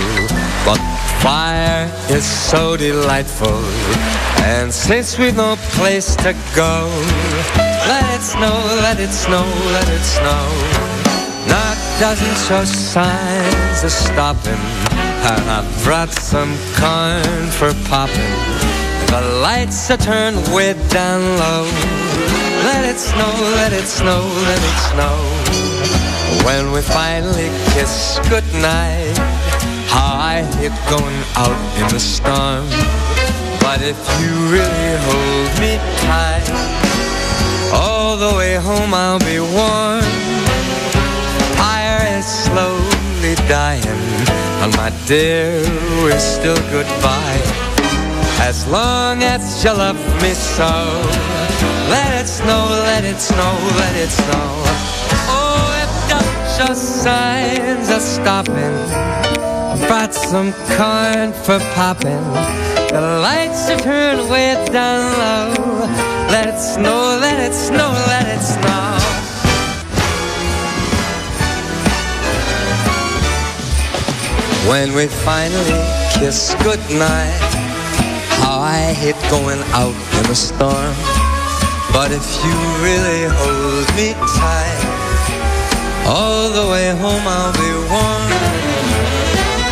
but 0.65 0.81
fire 1.21 1.85
is 2.09 2.25
so 2.25 2.75
delightful. 2.75 3.61
And 4.41 4.73
since 4.73 5.19
we've 5.19 5.35
no 5.35 5.55
place 5.77 6.15
to 6.25 6.33
go, 6.55 6.89
let 7.91 8.05
it 8.15 8.23
snow, 8.23 8.57
let 8.81 8.99
it 8.99 9.11
snow, 9.11 9.45
let 9.75 9.87
it 9.87 10.05
snow. 10.17 10.45
Not 11.45 11.77
doesn't 11.99 12.37
show 12.47 12.63
signs 12.65 13.83
of 13.83 13.91
stopping. 13.91 14.63
And 15.31 15.43
I 15.57 15.61
brought 15.83 16.11
some 16.11 16.53
corn 16.81 17.43
for 17.59 17.71
popping. 17.87 18.35
The 19.13 19.21
lights 19.45 19.91
are 19.91 19.97
turned 19.97 20.39
way 20.55 20.73
down 20.89 21.21
low. 21.37 21.65
Let 22.65 22.83
it 22.83 22.97
snow, 22.97 23.33
let 23.61 23.73
it 23.73 23.85
snow, 23.85 24.21
let 24.49 24.59
it 24.69 24.79
snow. 24.89 25.60
When 26.45 26.71
we 26.71 26.81
finally 26.81 27.49
kiss 27.73 28.19
goodnight, 28.29 29.17
how 29.91 30.15
I 30.15 30.47
hate 30.55 30.71
going 30.89 31.21
out 31.35 31.59
in 31.79 31.87
the 31.93 31.99
storm. 31.99 32.65
But 33.59 33.81
if 33.83 33.99
you 34.19 34.33
really 34.47 34.91
hold 35.07 35.51
me 35.59 35.77
tight, 36.07 36.47
all 37.73 38.17
the 38.17 38.33
way 38.37 38.55
home 38.55 38.93
I'll 38.93 39.19
be 39.19 39.39
warm. 39.39 40.07
Fire 41.59 42.01
is 42.17 42.25
slowly 42.25 43.35
dying, 43.47 44.01
and 44.63 44.75
my 44.77 44.89
dear, 45.07 45.61
we're 46.01 46.17
still 46.19 46.61
goodbye. 46.71 47.43
As 48.39 48.67
long 48.67 49.21
as 49.21 49.63
you 49.63 49.71
love 49.71 49.99
me 50.21 50.33
so, 50.33 50.71
let 51.93 52.09
it 52.21 52.27
snow, 52.27 52.65
let 52.87 53.03
it 53.03 53.19
snow, 53.19 53.53
let 53.77 53.95
it 53.95 54.09
snow. 54.09 55.00
Just 56.67 57.03
signs 57.03 57.89
are 57.89 57.99
stopping, 57.99 58.77
brought 59.87 60.13
some 60.13 60.53
corn 60.77 61.33
for 61.33 61.57
popping. 61.73 62.23
The 62.93 63.01
lights 63.01 63.67
are 63.71 63.79
turned 63.79 64.29
way 64.29 64.53
down 64.71 65.01
low. 65.17 65.87
Let 66.29 66.49
it 66.49 66.59
snow, 66.59 67.17
let 67.19 67.39
it 67.39 67.55
snow, 67.55 67.89
let 68.05 68.27
it 68.27 68.43
snow. 68.45 68.93
When 74.69 74.93
we 74.93 75.07
finally 75.07 75.81
kiss 76.13 76.53
goodnight, 76.61 77.41
how 78.37 78.59
I 78.59 78.93
hate 78.93 79.19
going 79.31 79.63
out 79.73 79.97
in 80.19 80.23
the 80.29 80.35
storm. 80.35 80.93
But 81.91 82.11
if 82.11 82.27
you 82.45 82.55
really 82.85 83.25
hold 83.33 83.87
me 83.97 84.13
tight, 84.37 85.00
all 86.05 86.49
the 86.49 86.65
way 86.71 86.89
home 86.95 87.25
I'll 87.25 87.53
be 87.53 87.71
warm. 87.91 88.29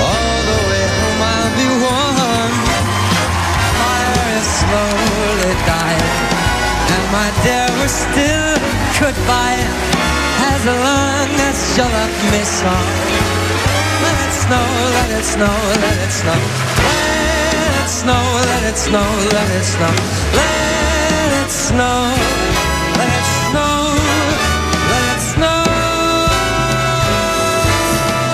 All 0.08 0.38
the 0.50 0.60
way 0.70 0.84
home 1.00 1.22
I'll 1.34 1.54
be 1.60 1.70
warm. 1.84 2.54
Fire 3.80 4.28
is 4.38 4.48
slowly 4.62 5.54
dying, 5.65 6.15
and 6.94 7.06
my 7.12 7.30
dear, 7.44 7.68
we're 7.80 7.88
still 7.88 8.56
goodbye. 9.00 9.63
As 10.52 10.65
long 10.65 11.30
as 11.50 11.58
you 11.78 11.84
love 11.84 12.15
me 12.32 12.44
so. 12.44 12.74
Let 14.04 14.18
it 14.28 14.34
snow, 14.44 14.65
let 14.96 15.10
it 15.20 15.26
snow, 15.26 15.56
let 15.84 15.98
it 16.06 16.12
snow. 16.12 16.39
Let 16.88 17.74
it 17.84 17.89
snow, 17.89 18.24
let 18.50 18.63
it 18.63 18.78
snow, 18.78 19.08
let 19.36 19.50
it 19.60 19.65
snow. 19.65 19.96
Let 20.36 21.32
it 21.44 21.52
snow, 21.52 22.13
let 22.15 22.38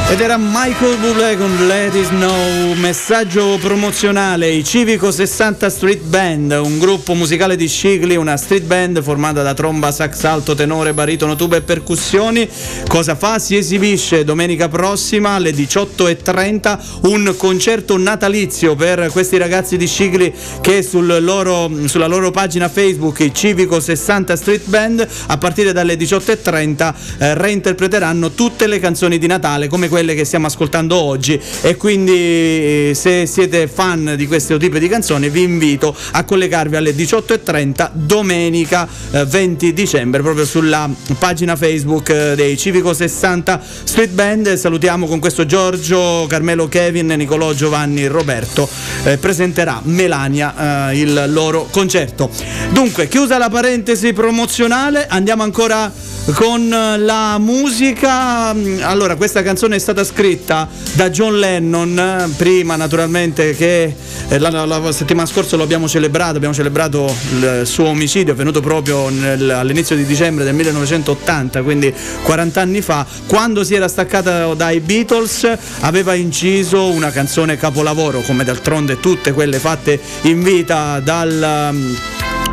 Ed 0.07 0.21
era 0.21 0.37
Michael 0.37 0.97
Bublé 0.99 1.35
con 1.35 1.65
Let 1.65 1.95
It 1.95 2.05
Snow, 2.05 2.73
messaggio 2.75 3.57
promozionale, 3.59 4.51
i 4.51 4.63
Civico 4.63 5.09
60 5.09 5.67
Street 5.67 6.03
Band, 6.03 6.51
un 6.51 6.77
gruppo 6.77 7.15
musicale 7.15 7.55
di 7.55 7.67
Scigli, 7.67 8.15
una 8.15 8.37
street 8.37 8.65
band 8.65 9.01
formata 9.01 9.41
da 9.41 9.55
tromba, 9.55 9.91
sax 9.91 10.23
alto, 10.25 10.53
tenore, 10.53 10.93
baritono, 10.93 11.35
tuba 11.35 11.55
e 11.55 11.61
percussioni. 11.61 12.47
Cosa 12.87 13.15
fa? 13.15 13.39
Si 13.39 13.57
esibisce 13.57 14.23
domenica 14.23 14.69
prossima 14.69 15.31
alle 15.31 15.49
18.30 15.49 16.79
un 17.07 17.33
concerto 17.35 17.97
natalizio 17.97 18.75
per 18.75 19.09
questi 19.11 19.37
ragazzi 19.37 19.75
di 19.75 19.87
Scigli 19.87 20.31
che 20.61 20.83
sul 20.83 21.17
loro, 21.21 21.67
sulla 21.87 22.07
loro 22.07 22.29
pagina 22.29 22.69
Facebook, 22.69 23.21
i 23.21 23.33
Civico 23.33 23.79
60 23.79 24.35
Street 24.35 24.67
Band, 24.67 25.05
a 25.25 25.37
partire 25.39 25.73
dalle 25.73 25.95
18.30 25.95 26.93
eh, 27.17 27.33
reinterpreteranno 27.33 28.31
tutte 28.33 28.67
le 28.67 28.79
canzoni 28.79 29.17
di 29.17 29.25
Natale 29.25 29.67
come 29.67 29.93
quelle 29.95 30.13
che 30.13 30.25
stiamo 30.25 30.47
ascoltando 30.47 30.97
oggi. 30.97 31.39
E 31.61 31.77
quindi 31.77 32.11
eh, 32.11 32.91
se 32.95 33.25
siete 33.25 33.65
fan 33.69 34.15
di 34.17 34.27
questo 34.27 34.57
tipo 34.57 34.77
di 34.77 34.89
canzoni 34.89 35.29
vi 35.29 35.43
invito 35.43 35.95
a 36.11 36.25
collegarvi 36.25 36.75
alle 36.75 36.91
18.30 36.91 37.91
domenica 37.93 38.85
eh, 39.11 39.23
20 39.23 39.71
dicembre 39.71 40.21
proprio 40.21 40.43
sulla 40.43 40.89
pagina 41.17 41.55
Facebook 41.55 42.09
eh, 42.09 42.35
dei 42.35 42.57
Civico 42.57 42.93
60 42.93 43.61
Street 43.85 44.09
Band. 44.09 44.53
Salutiamo 44.55 45.07
con 45.07 45.19
questo 45.19 45.45
Giorgio, 45.45 46.25
Carmelo, 46.27 46.67
Kevin, 46.67 47.07
Nicolò, 47.15 47.53
Giovanni, 47.53 48.05
Roberto 48.07 48.67
eh, 49.05 49.17
presenterà 49.17 49.79
Melania 49.83 50.89
eh, 50.89 50.99
il 50.99 51.23
loro 51.27 51.69
concerto. 51.71 52.29
Dunque 52.71 53.07
chiusa 53.07 53.37
la 53.37 53.47
parentesi 53.47 54.11
promozionale 54.11 55.07
andiamo 55.07 55.43
ancora 55.43 55.89
con 56.33 56.67
la 56.69 57.37
musica. 57.39 58.49
Allora, 58.81 59.15
questa 59.15 59.43
canzone 59.43 59.75
è 59.75 59.79
stata 59.79 60.03
scritta 60.03 60.67
da 60.93 61.09
John 61.09 61.37
Lennon, 61.39 62.33
prima 62.35 62.75
naturalmente 62.75 63.55
che 63.55 63.95
eh, 64.27 64.39
la, 64.39 64.49
la- 64.49 64.65
la 64.65 64.91
settimana 64.91 65.27
scorsa 65.27 65.55
lo 65.55 65.63
abbiamo 65.63 65.87
celebrato, 65.87 66.37
abbiamo 66.37 66.53
celebrato 66.53 67.13
il 67.31 67.61
suo 67.65 67.85
omicidio 67.85 68.33
avvenuto 68.33 68.59
proprio 68.59 69.09
nel- 69.09 69.49
all'inizio 69.51 69.95
di 69.95 70.05
dicembre 70.05 70.43
del 70.43 70.55
1980, 70.55 71.61
quindi 71.61 71.93
40 72.23 72.61
anni 72.61 72.81
fa, 72.81 73.05
quando 73.27 73.63
si 73.63 73.75
era 73.75 73.87
staccata 73.87 74.53
dai 74.55 74.79
Beatles, 74.79 75.47
aveva 75.81 76.15
inciso 76.15 76.85
una 76.89 77.11
canzone 77.11 77.55
capolavoro, 77.57 78.21
come 78.21 78.43
d'altronde 78.43 78.99
tutte 78.99 79.31
quelle 79.31 79.59
fatte 79.59 79.99
in 80.21 80.41
vita 80.41 80.99
dal 81.01 81.83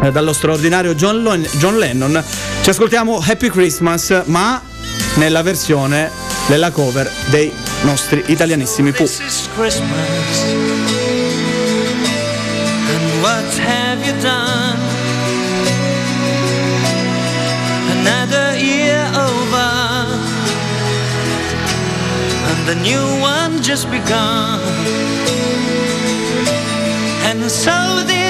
eh, 0.03 0.11
dallo 0.11 0.33
straordinario 0.33 0.95
John, 0.95 1.23
Lon- 1.23 1.49
John 1.59 1.79
Lennon. 1.79 2.23
Ci 2.63 2.71
ascoltiamo 2.71 3.23
Happy 3.25 3.49
Christmas, 3.49 4.23
ma 4.27 4.61
nella 5.15 5.43
versione 5.43 6.11
della 6.47 6.71
cover 6.71 7.11
dei 7.27 7.53
nostri 7.83 8.23
italianissimi 8.27 8.93
Pooh. 8.93 9.09
What 13.23 13.59
have 13.59 14.05
you 14.05 14.15
done? 14.21 14.77
Another 18.01 18.57
year 18.59 19.07
over. 19.15 20.09
And 22.51 22.67
the 22.67 22.75
new 22.83 23.21
one 23.21 23.63
just 23.63 23.89
begun. 23.91 24.59
And 27.25 27.49
so 27.49 28.03
this 28.05 28.22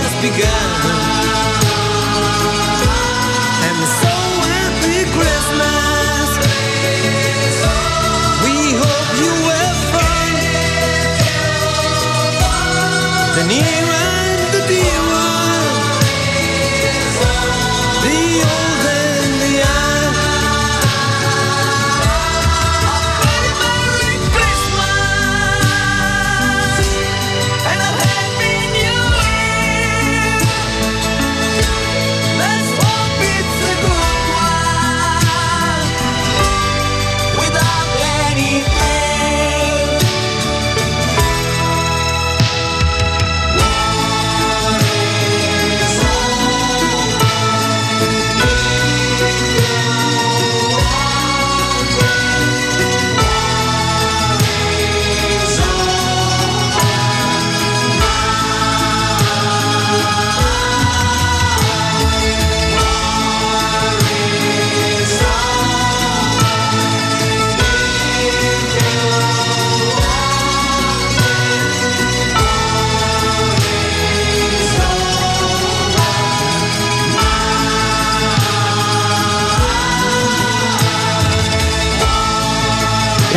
just 0.00 0.22
begun. 0.22 0.67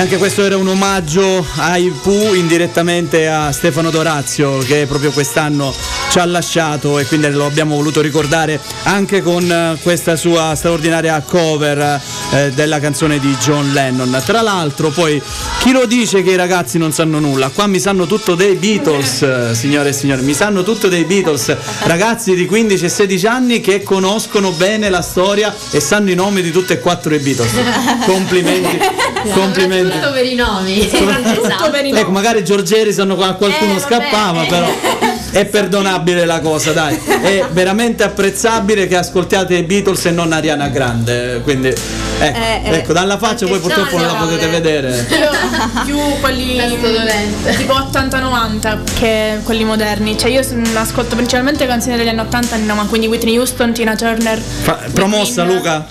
E 0.02 0.04
anche 0.04 0.18
questo 0.18 0.44
era 0.44 0.58
un 0.58 0.68
omaggio 0.68 1.46
ai 1.58 1.94
Pooh 2.02 2.34
indirettamente 2.34 3.28
a 3.28 3.52
Stefano 3.52 3.92
Dorazio 3.92 4.58
che 4.58 4.88
proprio 4.88 5.12
quest'anno 5.12 5.72
ci 6.10 6.18
ha 6.18 6.26
lasciato 6.26 6.98
e 6.98 7.06
quindi 7.06 7.30
lo 7.30 7.46
abbiamo 7.46 7.76
voluto 7.76 8.02
ricordare 8.02 8.60
anche 8.84 9.22
con 9.22 9.50
eh, 9.50 9.78
questa 9.84 10.16
sua 10.16 10.56
straordinaria 10.56 11.22
cover 11.22 12.02
eh, 12.32 12.52
della 12.52 12.80
canzone 12.80 13.20
di 13.20 13.34
John 13.40 13.72
Lennon. 13.74 14.22
Tra 14.26 14.42
l'altro 14.42 14.90
poi 14.90 15.22
chi 15.60 15.72
lo 15.72 15.86
dice 15.86 16.24
che 16.24 16.32
i 16.32 16.36
ragazzi 16.36 16.80
non 16.80 16.92
sanno 16.92 17.20
nulla? 17.20 17.50
Qua 17.50 17.68
mi 17.68 17.80
sanno 17.80 18.08
tutto 18.08 18.34
dei 18.34 18.56
Beatles, 18.56 19.22
eh, 19.22 19.50
signore 19.54 19.90
e 19.90 19.94
signori, 19.94 20.24
mi 20.24 20.34
sanno 20.34 20.64
tutto 20.64 20.88
dei 20.88 21.06
Beatles, 21.06 21.56
ragazzi 21.84 22.34
di 22.34 22.46
15 22.48 22.86
e 22.86 22.90
16 22.90 23.28
anni 23.28 23.62
che 23.62 23.84
conoscono 23.84 24.52
bene 24.52 24.90
la 24.90 25.02
storia 25.02 25.56
e 25.70 25.80
sanno 25.80 26.10
i 26.10 26.16
nomi 26.16 26.42
di 26.42 26.52
tutte 26.52 26.74
e 26.74 26.80
quattro 26.80 27.14
i 27.14 27.20
Beatles. 27.20 27.52
Complimenti, 28.06 28.80
complimenti. 29.30 29.92
Soprattutto 29.92 30.14
per 30.14 30.26
i 30.26 30.36
nomi. 30.36 30.90
Tutto 30.90 31.70
per 31.72 31.86
i 31.86 31.92
Ecco, 31.92 32.12
magari 32.12 32.44
George 32.44 32.80
Harrison 32.80 33.14
qua- 33.16 33.34
qualcuno 33.34 33.76
Eh, 33.76 33.80
scappava, 33.80 34.44
però 34.44 34.68
è 35.32 35.46
perdonabile 35.46 36.26
la 36.26 36.40
cosa, 36.40 36.72
dai. 36.72 37.00
È 37.22 37.46
veramente 37.52 38.04
apprezzabile 38.04 38.88
che 38.88 38.98
ascoltiate 38.98 39.56
i 39.56 39.64
Beatles 39.64 40.06
e 40.06 40.12
non 40.12 40.32
Ariana 40.34 40.68
Grande. 40.68 41.42
Quindi, 41.44 41.68
eh, 41.70 41.76
Eh, 42.20 42.62
eh. 42.66 42.76
ecco, 42.78 42.94
dalla 42.94 43.18
faccia 43.18 43.46
voi 43.46 43.60
purtroppo 43.60 43.98
non 43.98 44.08
la 44.08 44.14
potete 44.14 44.48
vedere. 44.48 45.08
Io 45.10 45.30
più 45.86 45.98
quelli 46.20 46.60
tipo 47.58 47.74
80-90 47.74 48.78
che 49.00 49.40
quelli 49.44 49.64
moderni. 49.64 50.18
Cioè 50.18 50.30
io 50.32 50.42
ascolto 50.76 51.16
principalmente 51.16 51.66
canzoni 51.66 51.98
degli 51.98 52.08
anni 52.10 52.20
80 52.20 52.56
e 52.56 52.58
anni 52.58 52.66
90, 52.68 52.90
quindi 52.90 53.08
Whitney 53.08 53.38
Houston, 53.38 53.74
Tina 53.74 53.96
Turner. 53.96 54.40
Fa- 54.40 54.80
promossa 54.94 55.44
Luca. 55.44 55.88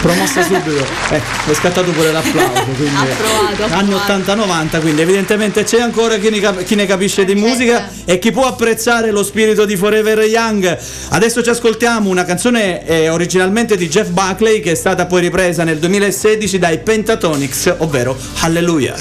Promossa 0.00 0.42
subito, 0.42 0.86
ecco, 1.10 1.50
è 1.50 1.54
scattato 1.54 1.90
pure 1.90 2.12
l'applauso. 2.12 2.62
Quindi 2.76 2.94
Approvato, 2.96 3.74
anni 3.74 3.92
approvato. 3.92 4.42
80-90, 4.76 4.80
quindi 4.80 5.02
evidentemente 5.02 5.64
c'è 5.64 5.80
ancora 5.80 6.16
chi 6.18 6.30
ne, 6.30 6.40
cap- 6.40 6.62
chi 6.62 6.74
ne 6.76 6.86
capisce 6.86 7.24
di 7.24 7.34
musica 7.34 7.88
e 8.04 8.18
chi 8.18 8.30
può 8.30 8.46
apprezzare 8.46 9.10
lo 9.10 9.24
spirito 9.24 9.64
di 9.64 9.76
Forever 9.76 10.20
Young. 10.20 10.78
Adesso 11.10 11.42
ci 11.42 11.50
ascoltiamo 11.50 12.08
una 12.10 12.24
canzone 12.24 12.86
eh, 12.86 13.08
originalmente 13.08 13.76
di 13.76 13.88
Jeff 13.88 14.08
Buckley 14.10 14.60
che 14.60 14.72
è 14.72 14.74
stata 14.76 15.06
poi 15.06 15.20
ripresa 15.22 15.64
nel 15.64 15.78
2016 15.78 16.58
dai 16.58 16.78
Pentatonics, 16.78 17.74
ovvero 17.78 18.16
Hallelujah. 18.40 18.94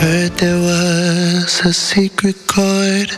Heard 0.00 0.32
there 0.36 0.56
was 0.58 1.60
a 1.64 1.72
secret 1.72 2.36
chord 2.46 3.10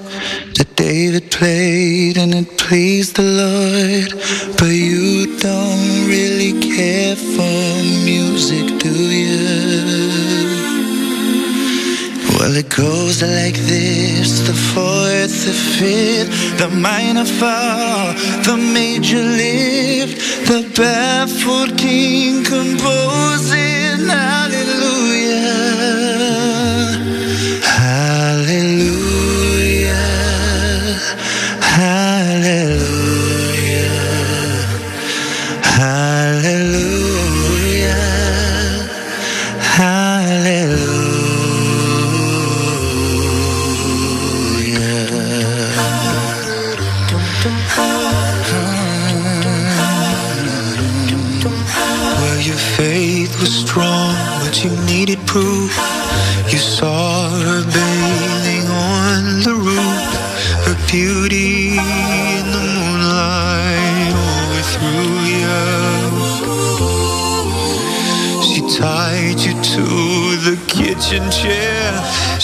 that 0.54 0.66
David 0.74 1.28
played 1.36 2.16
and 2.16 2.34
it 2.34 2.56
pleased 2.56 3.14
the 3.14 3.22
Lord. 3.22 4.14
But 4.58 4.70
you 4.70 5.26
don't 5.38 6.06
really 6.08 6.58
care 6.58 7.14
for 7.34 7.82
music, 8.04 8.66
do 8.78 8.94
you? 9.22 9.40
Well, 12.38 12.56
it 12.56 12.68
goes 12.68 13.22
like 13.22 13.56
this 13.72 14.40
the 14.46 14.54
fourth, 14.54 15.34
the 15.46 15.56
fifth, 15.78 16.58
the 16.58 16.68
minor 16.68 17.24
fall, 17.24 18.14
the 18.48 18.56
major 18.56 19.22
lift, 19.22 20.16
the 20.48 20.60
baffled 20.76 21.76
king 21.78 22.44
composing 22.44 24.08
hallelujah. 24.08 24.49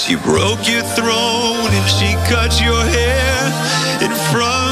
She 0.06 0.14
broke 0.14 0.68
your 0.68 0.82
throne 0.82 1.66
and 1.66 1.90
she 1.90 2.14
cut 2.30 2.60
your 2.60 2.80
hair. 2.80 4.04
in 4.04 4.12
from 4.30 4.65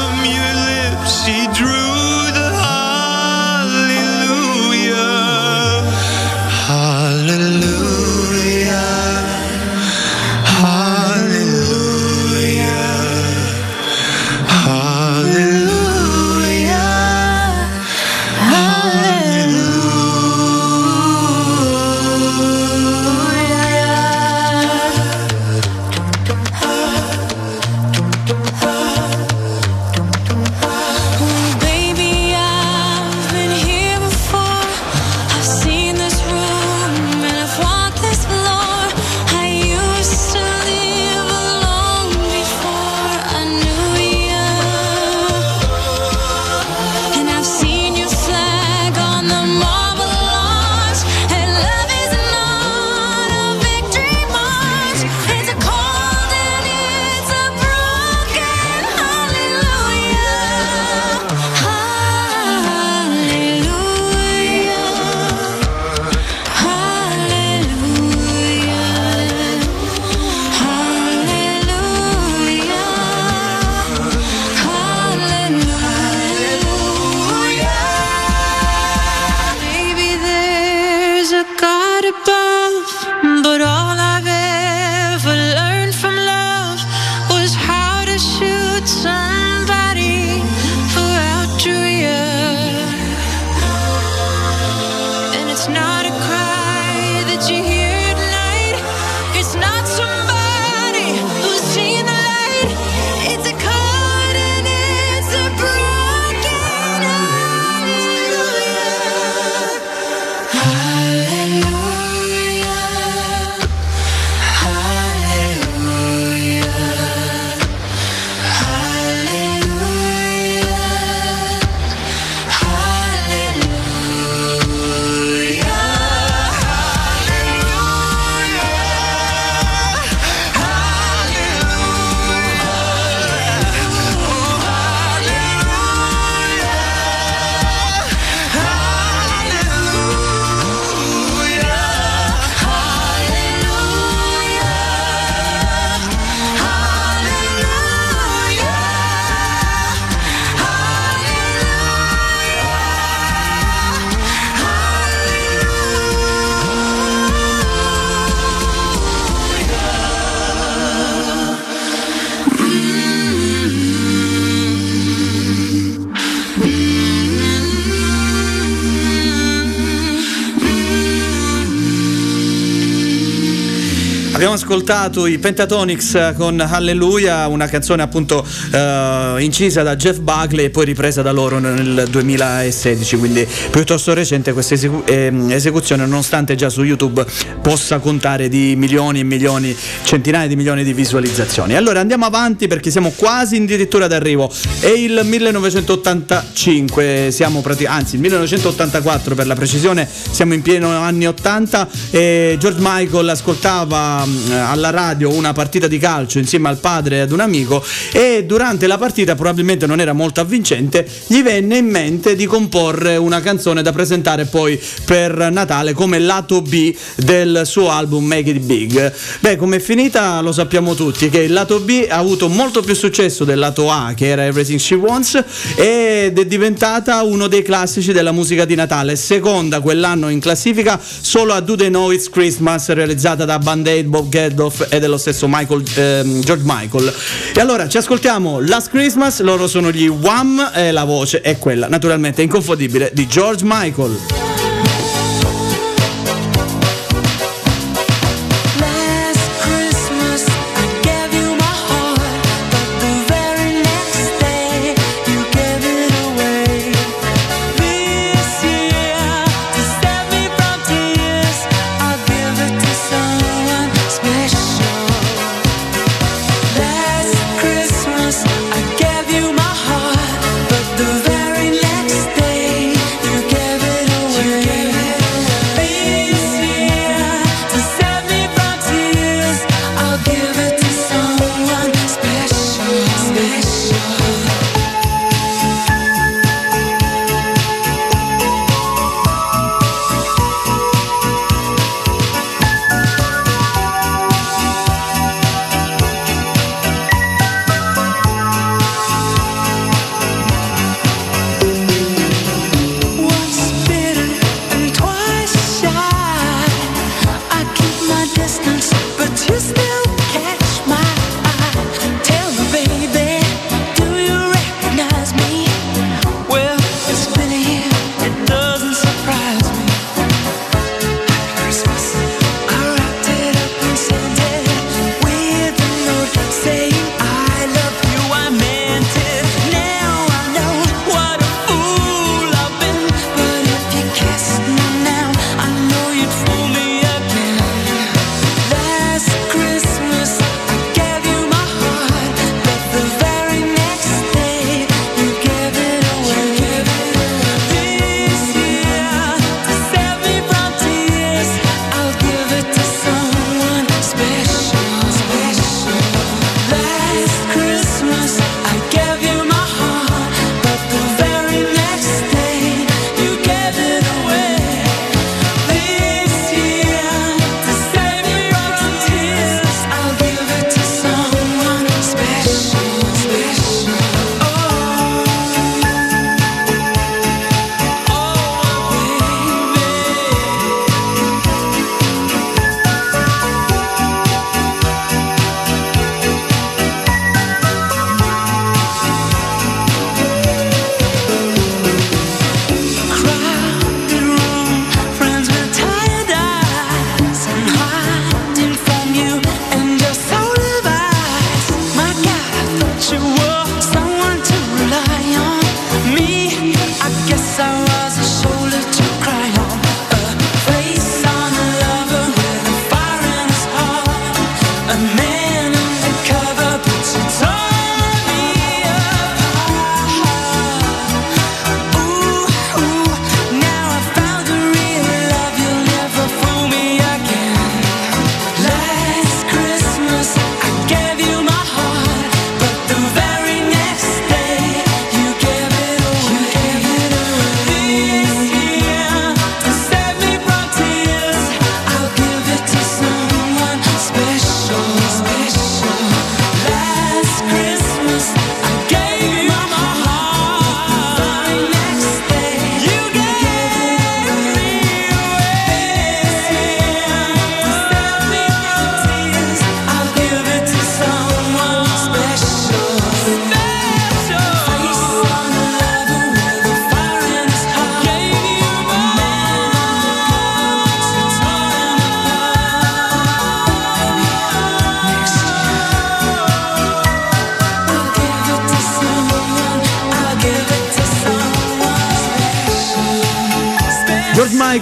ascoltato 174.55 175.27
i 175.27 175.37
Pentatonix 175.37 176.33
con 176.35 176.59
Alleluia, 176.59 177.47
una 177.47 177.67
canzone 177.67 178.01
appunto 178.01 178.43
eh, 178.71 179.35
incisa 179.39 179.83
da 179.83 179.95
Jeff 179.95 180.17
Buckley 180.19 180.65
e 180.65 180.69
poi 180.69 180.83
ripresa 180.85 181.21
da 181.21 181.31
loro 181.31 181.59
nel 181.59 182.07
2016, 182.09 183.17
quindi 183.17 183.47
piuttosto 183.69 184.13
recente 184.13 184.53
questa 184.53 184.75
esecu- 184.75 185.09
ehm, 185.09 185.51
esecuzione, 185.51 186.05
nonostante 186.05 186.55
già 186.55 186.69
su 186.69 186.83
YouTube 186.83 187.25
possa 187.61 187.99
contare 187.99 188.47
di 188.47 188.75
milioni 188.77 189.19
e 189.19 189.23
milioni, 189.23 189.75
centinaia 190.03 190.47
di 190.47 190.55
milioni 190.55 190.85
di 190.85 190.93
visualizzazioni. 190.93 191.75
Allora 191.75 191.99
andiamo 191.99 192.25
avanti 192.25 192.67
perché 192.67 192.91
siamo 192.91 193.11
quasi 193.11 193.57
addirittura 193.57 194.07
d'arrivo. 194.07 194.49
È 194.79 194.87
il 194.87 195.19
1985, 195.23 197.27
siamo 197.31 197.61
prati- 197.61 197.85
anzi 197.85 198.15
il 198.15 198.21
1984 198.21 199.35
per 199.35 199.47
la 199.47 199.55
precisione, 199.55 200.07
siamo 200.31 200.53
in 200.53 200.61
pieno 200.61 200.89
anni 200.89 201.27
80 201.27 201.89
e 202.11 202.55
George 202.57 202.79
Michael 202.81 203.27
ascoltava 203.29 204.25
alla 204.51 204.89
radio 204.89 205.31
una 205.31 205.53
partita 205.53 205.87
di 205.87 205.97
calcio 205.97 206.39
insieme 206.39 206.69
al 206.69 206.77
padre 206.77 207.17
e 207.17 207.19
ad 207.19 207.31
un 207.31 207.39
amico 207.39 207.83
e 208.11 208.43
durante 208.45 208.87
la 208.87 208.97
partita 208.97 209.35
probabilmente 209.35 209.85
non 209.85 209.99
era 209.99 210.13
molto 210.13 210.41
avvincente, 210.41 211.07
gli 211.27 211.41
venne 211.41 211.77
in 211.77 211.87
mente 211.87 212.35
di 212.35 212.45
comporre 212.45 213.15
una 213.17 213.41
canzone 213.41 213.81
da 213.81 213.91
presentare 213.91 214.45
poi 214.45 214.79
per 215.05 215.49
Natale 215.51 215.93
come 215.93 216.19
lato 216.19 216.61
B 216.61 216.95
del 217.15 217.61
suo 217.65 217.89
album 217.89 218.25
Make 218.25 218.49
It 218.51 218.59
Big. 218.59 219.13
Beh, 219.39 219.55
com'è 219.55 219.79
finita 219.79 220.39
lo 220.41 220.51
sappiamo 220.51 220.93
tutti 220.95 221.29
che 221.29 221.39
il 221.39 221.53
lato 221.53 221.79
B 221.79 222.05
ha 222.09 222.17
avuto 222.17 222.47
molto 222.47 222.81
più 222.81 222.95
successo 222.95 223.43
del 223.43 223.59
lato 223.59 223.89
A 223.89 224.13
che 224.15 224.27
era 224.27 224.45
Everything 224.45 224.79
She 224.79 224.95
Wants 224.95 225.43
ed 225.75 226.37
è 226.37 226.45
diventata 226.45 227.23
uno 227.23 227.47
dei 227.47 227.61
classici 227.61 228.11
della 228.11 228.31
musica 228.31 228.65
di 228.65 228.75
Natale, 228.75 229.15
seconda 229.15 229.79
quell'anno 229.79 230.29
in 230.29 230.39
classifica 230.39 230.99
solo 231.01 231.53
a 231.53 231.59
Do 231.59 231.75
They 231.75 231.89
Know 231.89 232.11
It's 232.11 232.29
Christmas 232.29 232.89
realizzata 232.89 233.45
da 233.45 233.57
Band 233.59 233.87
Aid, 233.87 234.07
Bob 234.07 234.29
Geldof 234.35 234.87
e 234.89 234.99
dello 234.99 235.17
stesso 235.17 235.47
Michael, 235.47 235.83
ehm, 235.95 236.41
George 236.41 236.63
Michael. 236.65 237.13
E 237.55 237.59
allora 237.61 237.87
ci 237.87 237.95
ascoltiamo 237.95 238.59
Last 238.59 238.89
Christmas, 238.89 239.39
loro 239.39 239.65
sono 239.65 239.91
gli 239.91 240.07
Wham 240.07 240.71
e 240.75 240.91
la 240.91 241.05
voce 241.05 241.39
è 241.39 241.57
quella 241.57 241.87
naturalmente 241.87 242.41
inconfondibile 242.41 243.11
di 243.13 243.27
George 243.27 243.63
Michael. 243.65 244.64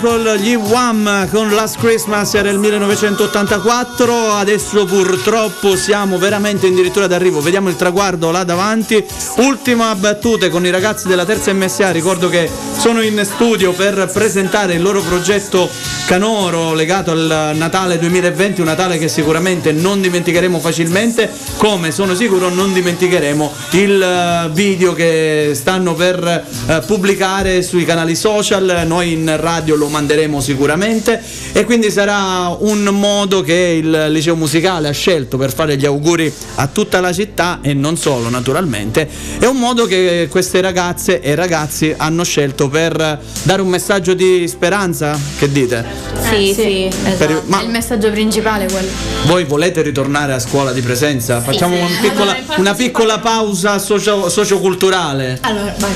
Michael, 0.03 0.37
gli 0.41 0.53
Wham 0.55 1.29
con 1.29 1.49
Last 1.51 1.77
Christmas 1.77 2.33
era 2.33 2.49
il 2.49 2.57
1984, 2.59 4.33
adesso 4.33 4.83
purtroppo 4.83 5.77
siamo 5.77 6.17
veramente 6.17 6.67
addirittura 6.67 7.07
d'arrivo, 7.07 7.39
vediamo 7.39 7.69
il 7.69 7.77
traguardo 7.77 8.29
là 8.29 8.43
davanti, 8.43 9.01
ultima 9.37 9.95
battute 9.95 10.49
con 10.49 10.65
i 10.65 10.71
ragazzi 10.71 11.07
della 11.07 11.23
terza 11.23 11.53
MSA, 11.53 11.91
ricordo 11.91 12.27
che 12.27 12.49
sono 12.77 13.01
in 13.01 13.21
studio 13.23 13.71
per 13.71 14.09
presentare 14.11 14.73
il 14.73 14.81
loro 14.81 14.99
progetto 14.99 15.69
canoro 16.05 16.73
legato 16.73 17.11
al 17.11 17.53
Natale 17.55 17.97
2020, 17.97 18.59
un 18.59 18.67
Natale 18.67 18.97
che 18.97 19.07
sicuramente 19.07 19.71
non 19.71 20.01
dimenticheremo 20.01 20.59
facilmente, 20.59 21.31
come 21.55 21.91
sono 21.91 22.13
sicuro 22.13 22.49
non 22.49 22.73
dimenticheremo 22.73 23.53
il 23.71 24.01
eh, 24.01 24.49
video 24.51 24.91
che 24.91 25.51
stanno 25.53 25.93
per 25.93 26.45
eh, 26.67 26.81
pubblicare 26.85 27.61
sui 27.61 27.85
canali 27.85 28.15
social, 28.15 28.83
noi 28.85 29.13
in 29.13 29.33
radio 29.39 29.75
lo 29.75 29.87
manderemo 29.93 30.41
sicuramente 30.41 31.21
e 31.53 31.63
quindi 31.65 31.91
sarà 31.91 32.47
un 32.59 32.83
modo 32.85 33.41
che 33.41 33.79
il 33.79 34.07
liceo 34.09 34.35
musicale 34.35 34.87
ha 34.87 34.91
scelto 34.91 35.37
per 35.37 35.53
fare 35.53 35.77
gli 35.77 35.85
auguri 35.85 36.33
a 36.55 36.65
tutta 36.67 36.99
la 36.99 37.13
città 37.13 37.59
e 37.61 37.73
non 37.75 37.95
solo 37.95 38.27
naturalmente, 38.29 39.07
è 39.39 39.45
un 39.45 39.57
modo 39.57 39.85
che 39.85 40.27
queste 40.31 40.61
ragazze 40.61 41.21
e 41.21 41.35
ragazzi 41.35 41.93
hanno 41.95 42.23
scelto 42.23 42.69
per 42.69 43.19
dare 43.43 43.61
un 43.61 43.67
messaggio 43.67 44.13
di 44.15 44.47
speranza, 44.47 45.17
che 45.37 45.51
dite? 45.51 45.85
Sì, 46.21 46.49
Eh, 46.49 46.53
sì. 46.53 46.61
sì, 46.61 46.85
esatto. 46.87 47.25
Per- 47.25 47.41
ma- 47.45 47.59
È 47.61 47.63
il 47.63 47.69
messaggio 47.69 48.09
principale 48.09 48.65
quello. 48.65 48.89
Voi 49.25 49.43
volete 49.43 49.81
ritornare 49.83 50.33
a 50.33 50.39
scuola 50.39 50.71
di 50.71 50.81
presenza? 50.81 51.39
Facciamo 51.41 51.75
sì. 51.75 51.81
una 51.81 51.99
piccola, 52.01 52.31
Allora, 52.31 52.55
una 52.57 52.73
piccola 52.73 53.19
pausa 53.19 53.77
socio- 53.77 54.27
socioculturale. 54.29 55.37
Allora, 55.41 55.75
vai. 55.77 55.91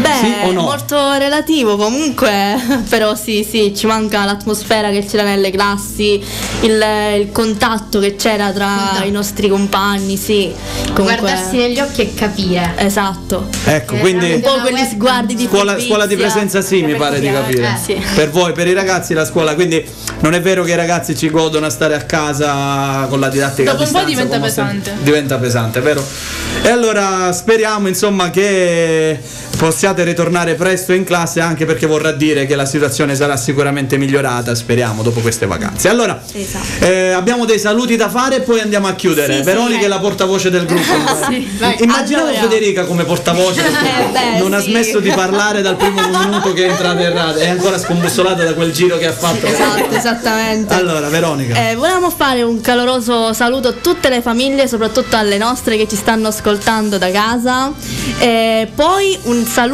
Beh, 0.00 0.08
Sì 0.20 0.34
o 0.48 0.52
no? 0.52 0.62
molto 0.62 1.12
relativo 1.14 1.76
comunque, 1.76 2.56
però 2.88 3.14
sì, 3.14 3.46
sì, 3.48 3.72
ci 3.76 3.86
manca 3.86 4.24
l'atmosfera 4.24 4.90
che 4.90 5.04
c'era 5.06 5.22
nelle 5.24 5.50
classi, 5.50 6.22
il, 6.62 6.84
il 7.20 7.28
contatto 7.32 7.98
che 8.00 8.16
c'era 8.16 8.50
tra 8.50 9.02
i 9.04 9.10
nostri 9.10 9.48
compagni, 9.48 10.16
sì. 10.16 10.52
Comunque, 10.92 11.16
Guardarsi 11.20 11.56
negli 11.56 11.78
occhi 11.80 12.00
e 12.02 12.14
capire. 12.14 12.72
Esatto. 12.76 13.48
Ecco, 13.64 13.94
Eh, 13.94 13.98
quindi 13.98 14.32
Un 14.34 14.40
po' 14.40 14.60
quegli 14.60 14.84
sguardi 14.84 15.34
di 15.34 15.46
scuola, 15.46 15.78
scuola 15.80 16.06
di 16.06 16.16
presenza 16.16 16.60
sì, 16.60 16.82
mi 16.82 16.94
pare 16.94 17.20
di 17.20 17.30
capire. 17.30 17.74
Eh, 17.74 17.78
sì. 17.82 18.02
Per 18.14 18.30
voi, 18.30 18.52
per 18.52 18.66
i 18.66 18.72
ragazzi 18.74 19.14
la 19.14 19.24
scuola, 19.24 19.54
quindi 19.54 19.84
non 20.20 20.34
è 20.34 20.40
vero 20.40 20.62
che 20.64 20.72
i 20.72 20.76
ragazzi 20.76 21.16
ci 21.16 21.30
godono 21.30 21.66
a 21.66 21.70
stare 21.70 21.94
a 21.94 22.02
casa 22.02 23.06
con 23.08 23.20
la 23.20 23.28
didattica 23.28 23.72
Dopo 23.72 23.82
a 23.82 23.86
un 23.86 23.92
po' 23.92 23.98
distanza. 24.04 24.22
diventa 24.24 24.40
pesante. 24.40 24.96
Diventa 25.02 25.38
pesante, 25.38 25.80
vero? 25.80 26.04
E 26.62 26.68
allora 26.68 27.32
speriamo 27.32 27.88
insomma 27.88 28.30
che 28.30 29.20
possiate 29.84 30.04
ritornare 30.04 30.54
presto 30.54 30.94
in 30.94 31.04
classe 31.04 31.40
anche 31.40 31.66
perché 31.66 31.84
vorrà 31.84 32.12
dire 32.12 32.46
che 32.46 32.56
la 32.56 32.64
situazione 32.64 33.14
sarà 33.14 33.36
sicuramente 33.36 33.98
migliorata, 33.98 34.54
speriamo, 34.54 35.02
dopo 35.02 35.20
queste 35.20 35.44
vacanze. 35.44 35.90
Allora, 35.90 36.22
Esatto. 36.32 36.86
eh, 36.86 37.10
abbiamo 37.10 37.44
dei 37.44 37.58
saluti 37.58 37.94
da 37.94 38.08
fare 38.08 38.36
e 38.36 38.40
poi 38.40 38.60
andiamo 38.60 38.86
a 38.86 38.94
chiudere. 38.94 39.34
Sì, 39.34 39.38
sì, 39.40 39.44
Veronica 39.44 39.82
eh. 39.82 39.84
è 39.84 39.88
la 39.88 39.98
portavoce 39.98 40.48
del 40.48 40.64
gruppo. 40.64 40.90
vai. 41.58 41.76
Immaginavo 41.82 42.28
Allora. 42.28 42.42
Federica 42.48 42.84
come 42.86 43.04
portavoce, 43.04 43.60
perché 43.60 43.84
Eh, 43.84 44.10
beh, 44.10 44.38
non 44.38 44.54
ha 44.54 44.60
sì. 44.62 44.70
smesso 44.70 45.00
di 45.00 45.10
parlare 45.10 45.60
dal 45.60 45.76
primo 45.76 46.00
minuto 46.00 46.54
che 46.54 46.64
è 46.64 46.70
entrata 46.70 47.02
in 47.02 47.12
radio, 47.12 47.42
è 47.42 47.48
ancora 47.50 47.76
scombussolata 47.76 48.42
da 48.42 48.54
quel 48.54 48.72
giro 48.72 48.96
che 48.96 49.06
ha 49.08 49.12
fatto. 49.12 49.44
Esatto, 49.44 49.94
esattamente. 49.94 50.72
Allora, 50.72 51.10
Veronica. 51.10 51.68
Eh, 51.68 51.74
volevamo 51.74 52.08
fare 52.08 52.40
un 52.40 52.58
caloroso 52.62 53.34
saluto 53.34 53.68
a 53.68 53.72
tutte 53.72 54.08
le 54.08 54.22
famiglie, 54.22 54.66
soprattutto 54.66 55.16
alle 55.16 55.36
nostre 55.36 55.76
che 55.76 55.86
ci 55.86 55.96
stanno 55.96 56.28
ascoltando 56.28 56.96
da 56.96 57.10
casa. 57.10 57.70
E 58.18 58.66
poi 58.74 59.18
un 59.24 59.44
saluto 59.44 59.72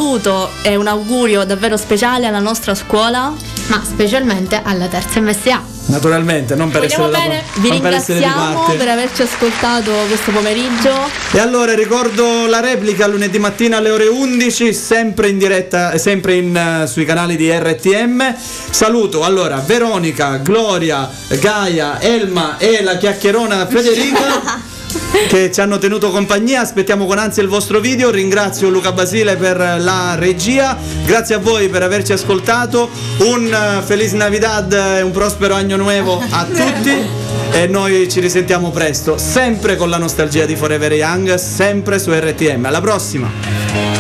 e 0.63 0.77
un 0.77 0.87
augurio 0.87 1.45
davvero 1.45 1.77
speciale 1.77 2.27
alla 2.27 2.39
nostra 2.39 2.75
scuola. 2.75 3.35
Ma 3.67 3.83
specialmente 3.85 4.59
alla 4.65 4.87
terza 4.87 5.21
MSA. 5.21 5.63
Naturalmente, 5.87 6.55
non 6.55 6.71
per 6.71 6.81
Vogliamo 6.81 7.09
essere, 7.09 7.23
da- 7.23 7.29
bene? 7.29 7.43
Vi 7.57 7.81
per 7.81 7.93
essere 7.93 8.19
di 8.19 8.25
ringraziamo 8.25 8.61
parte. 8.63 8.77
per 8.79 8.89
averci 8.89 9.23
ascoltato 9.23 9.91
questo 10.09 10.31
pomeriggio. 10.31 10.91
E 11.33 11.39
allora 11.39 11.75
ricordo 11.75 12.47
la 12.47 12.61
replica 12.61 13.07
lunedì 13.07 13.39
mattina 13.39 13.77
alle 13.77 13.91
ore 13.91 14.07
11, 14.07 14.73
sempre 14.73 15.29
in 15.29 15.37
diretta, 15.39 15.97
sempre 15.99 16.35
in, 16.37 16.57
eh, 16.57 16.87
sui 16.87 17.05
canali 17.05 17.37
di 17.37 17.51
RTM. 17.51 18.35
Saluto 18.71 19.23
allora 19.23 19.63
Veronica, 19.65 20.37
Gloria, 20.39 21.09
Gaia, 21.29 22.01
Elma 22.01 22.57
e 22.57 22.83
la 22.83 22.97
chiacchierona 22.97 23.67
Federica. 23.67 24.79
che 25.29 25.51
ci 25.53 25.61
hanno 25.61 25.79
tenuto 25.79 26.11
compagnia, 26.11 26.61
aspettiamo 26.61 27.07
con 27.07 27.19
ansia 27.19 27.43
il 27.43 27.49
vostro 27.49 27.81
video, 27.81 28.11
ringrazio 28.11 28.69
Luca 28.69 28.93
Basile 28.93 29.37
per 29.37 29.57
la 29.59 30.15
regia, 30.17 30.77
grazie 31.05 31.37
a 31.37 31.39
voi 31.39 31.69
per 31.69 31.83
averci 31.83 32.13
ascoltato, 32.13 32.89
un 33.19 33.47
eh, 33.47 33.83
Feliz 33.83 34.13
Navidad 34.13 34.73
e 34.73 35.03
un 35.03 35.11
prospero 35.11 35.55
anno 35.55 35.77
nuovo 35.77 36.23
a 36.31 36.45
tutti 36.51 37.29
e 37.53 37.67
noi 37.67 38.09
ci 38.09 38.21
risentiamo 38.21 38.71
presto, 38.71 39.19
sempre 39.19 39.77
con 39.77 39.91
la 39.91 39.99
nostalgia 39.99 40.47
di 40.47 40.57
Forever 40.57 40.93
Young, 40.93 41.35
sempre 41.35 41.99
su 41.99 42.13
RTM. 42.13 42.65
Alla 42.65 42.81
prossima! 42.81 44.00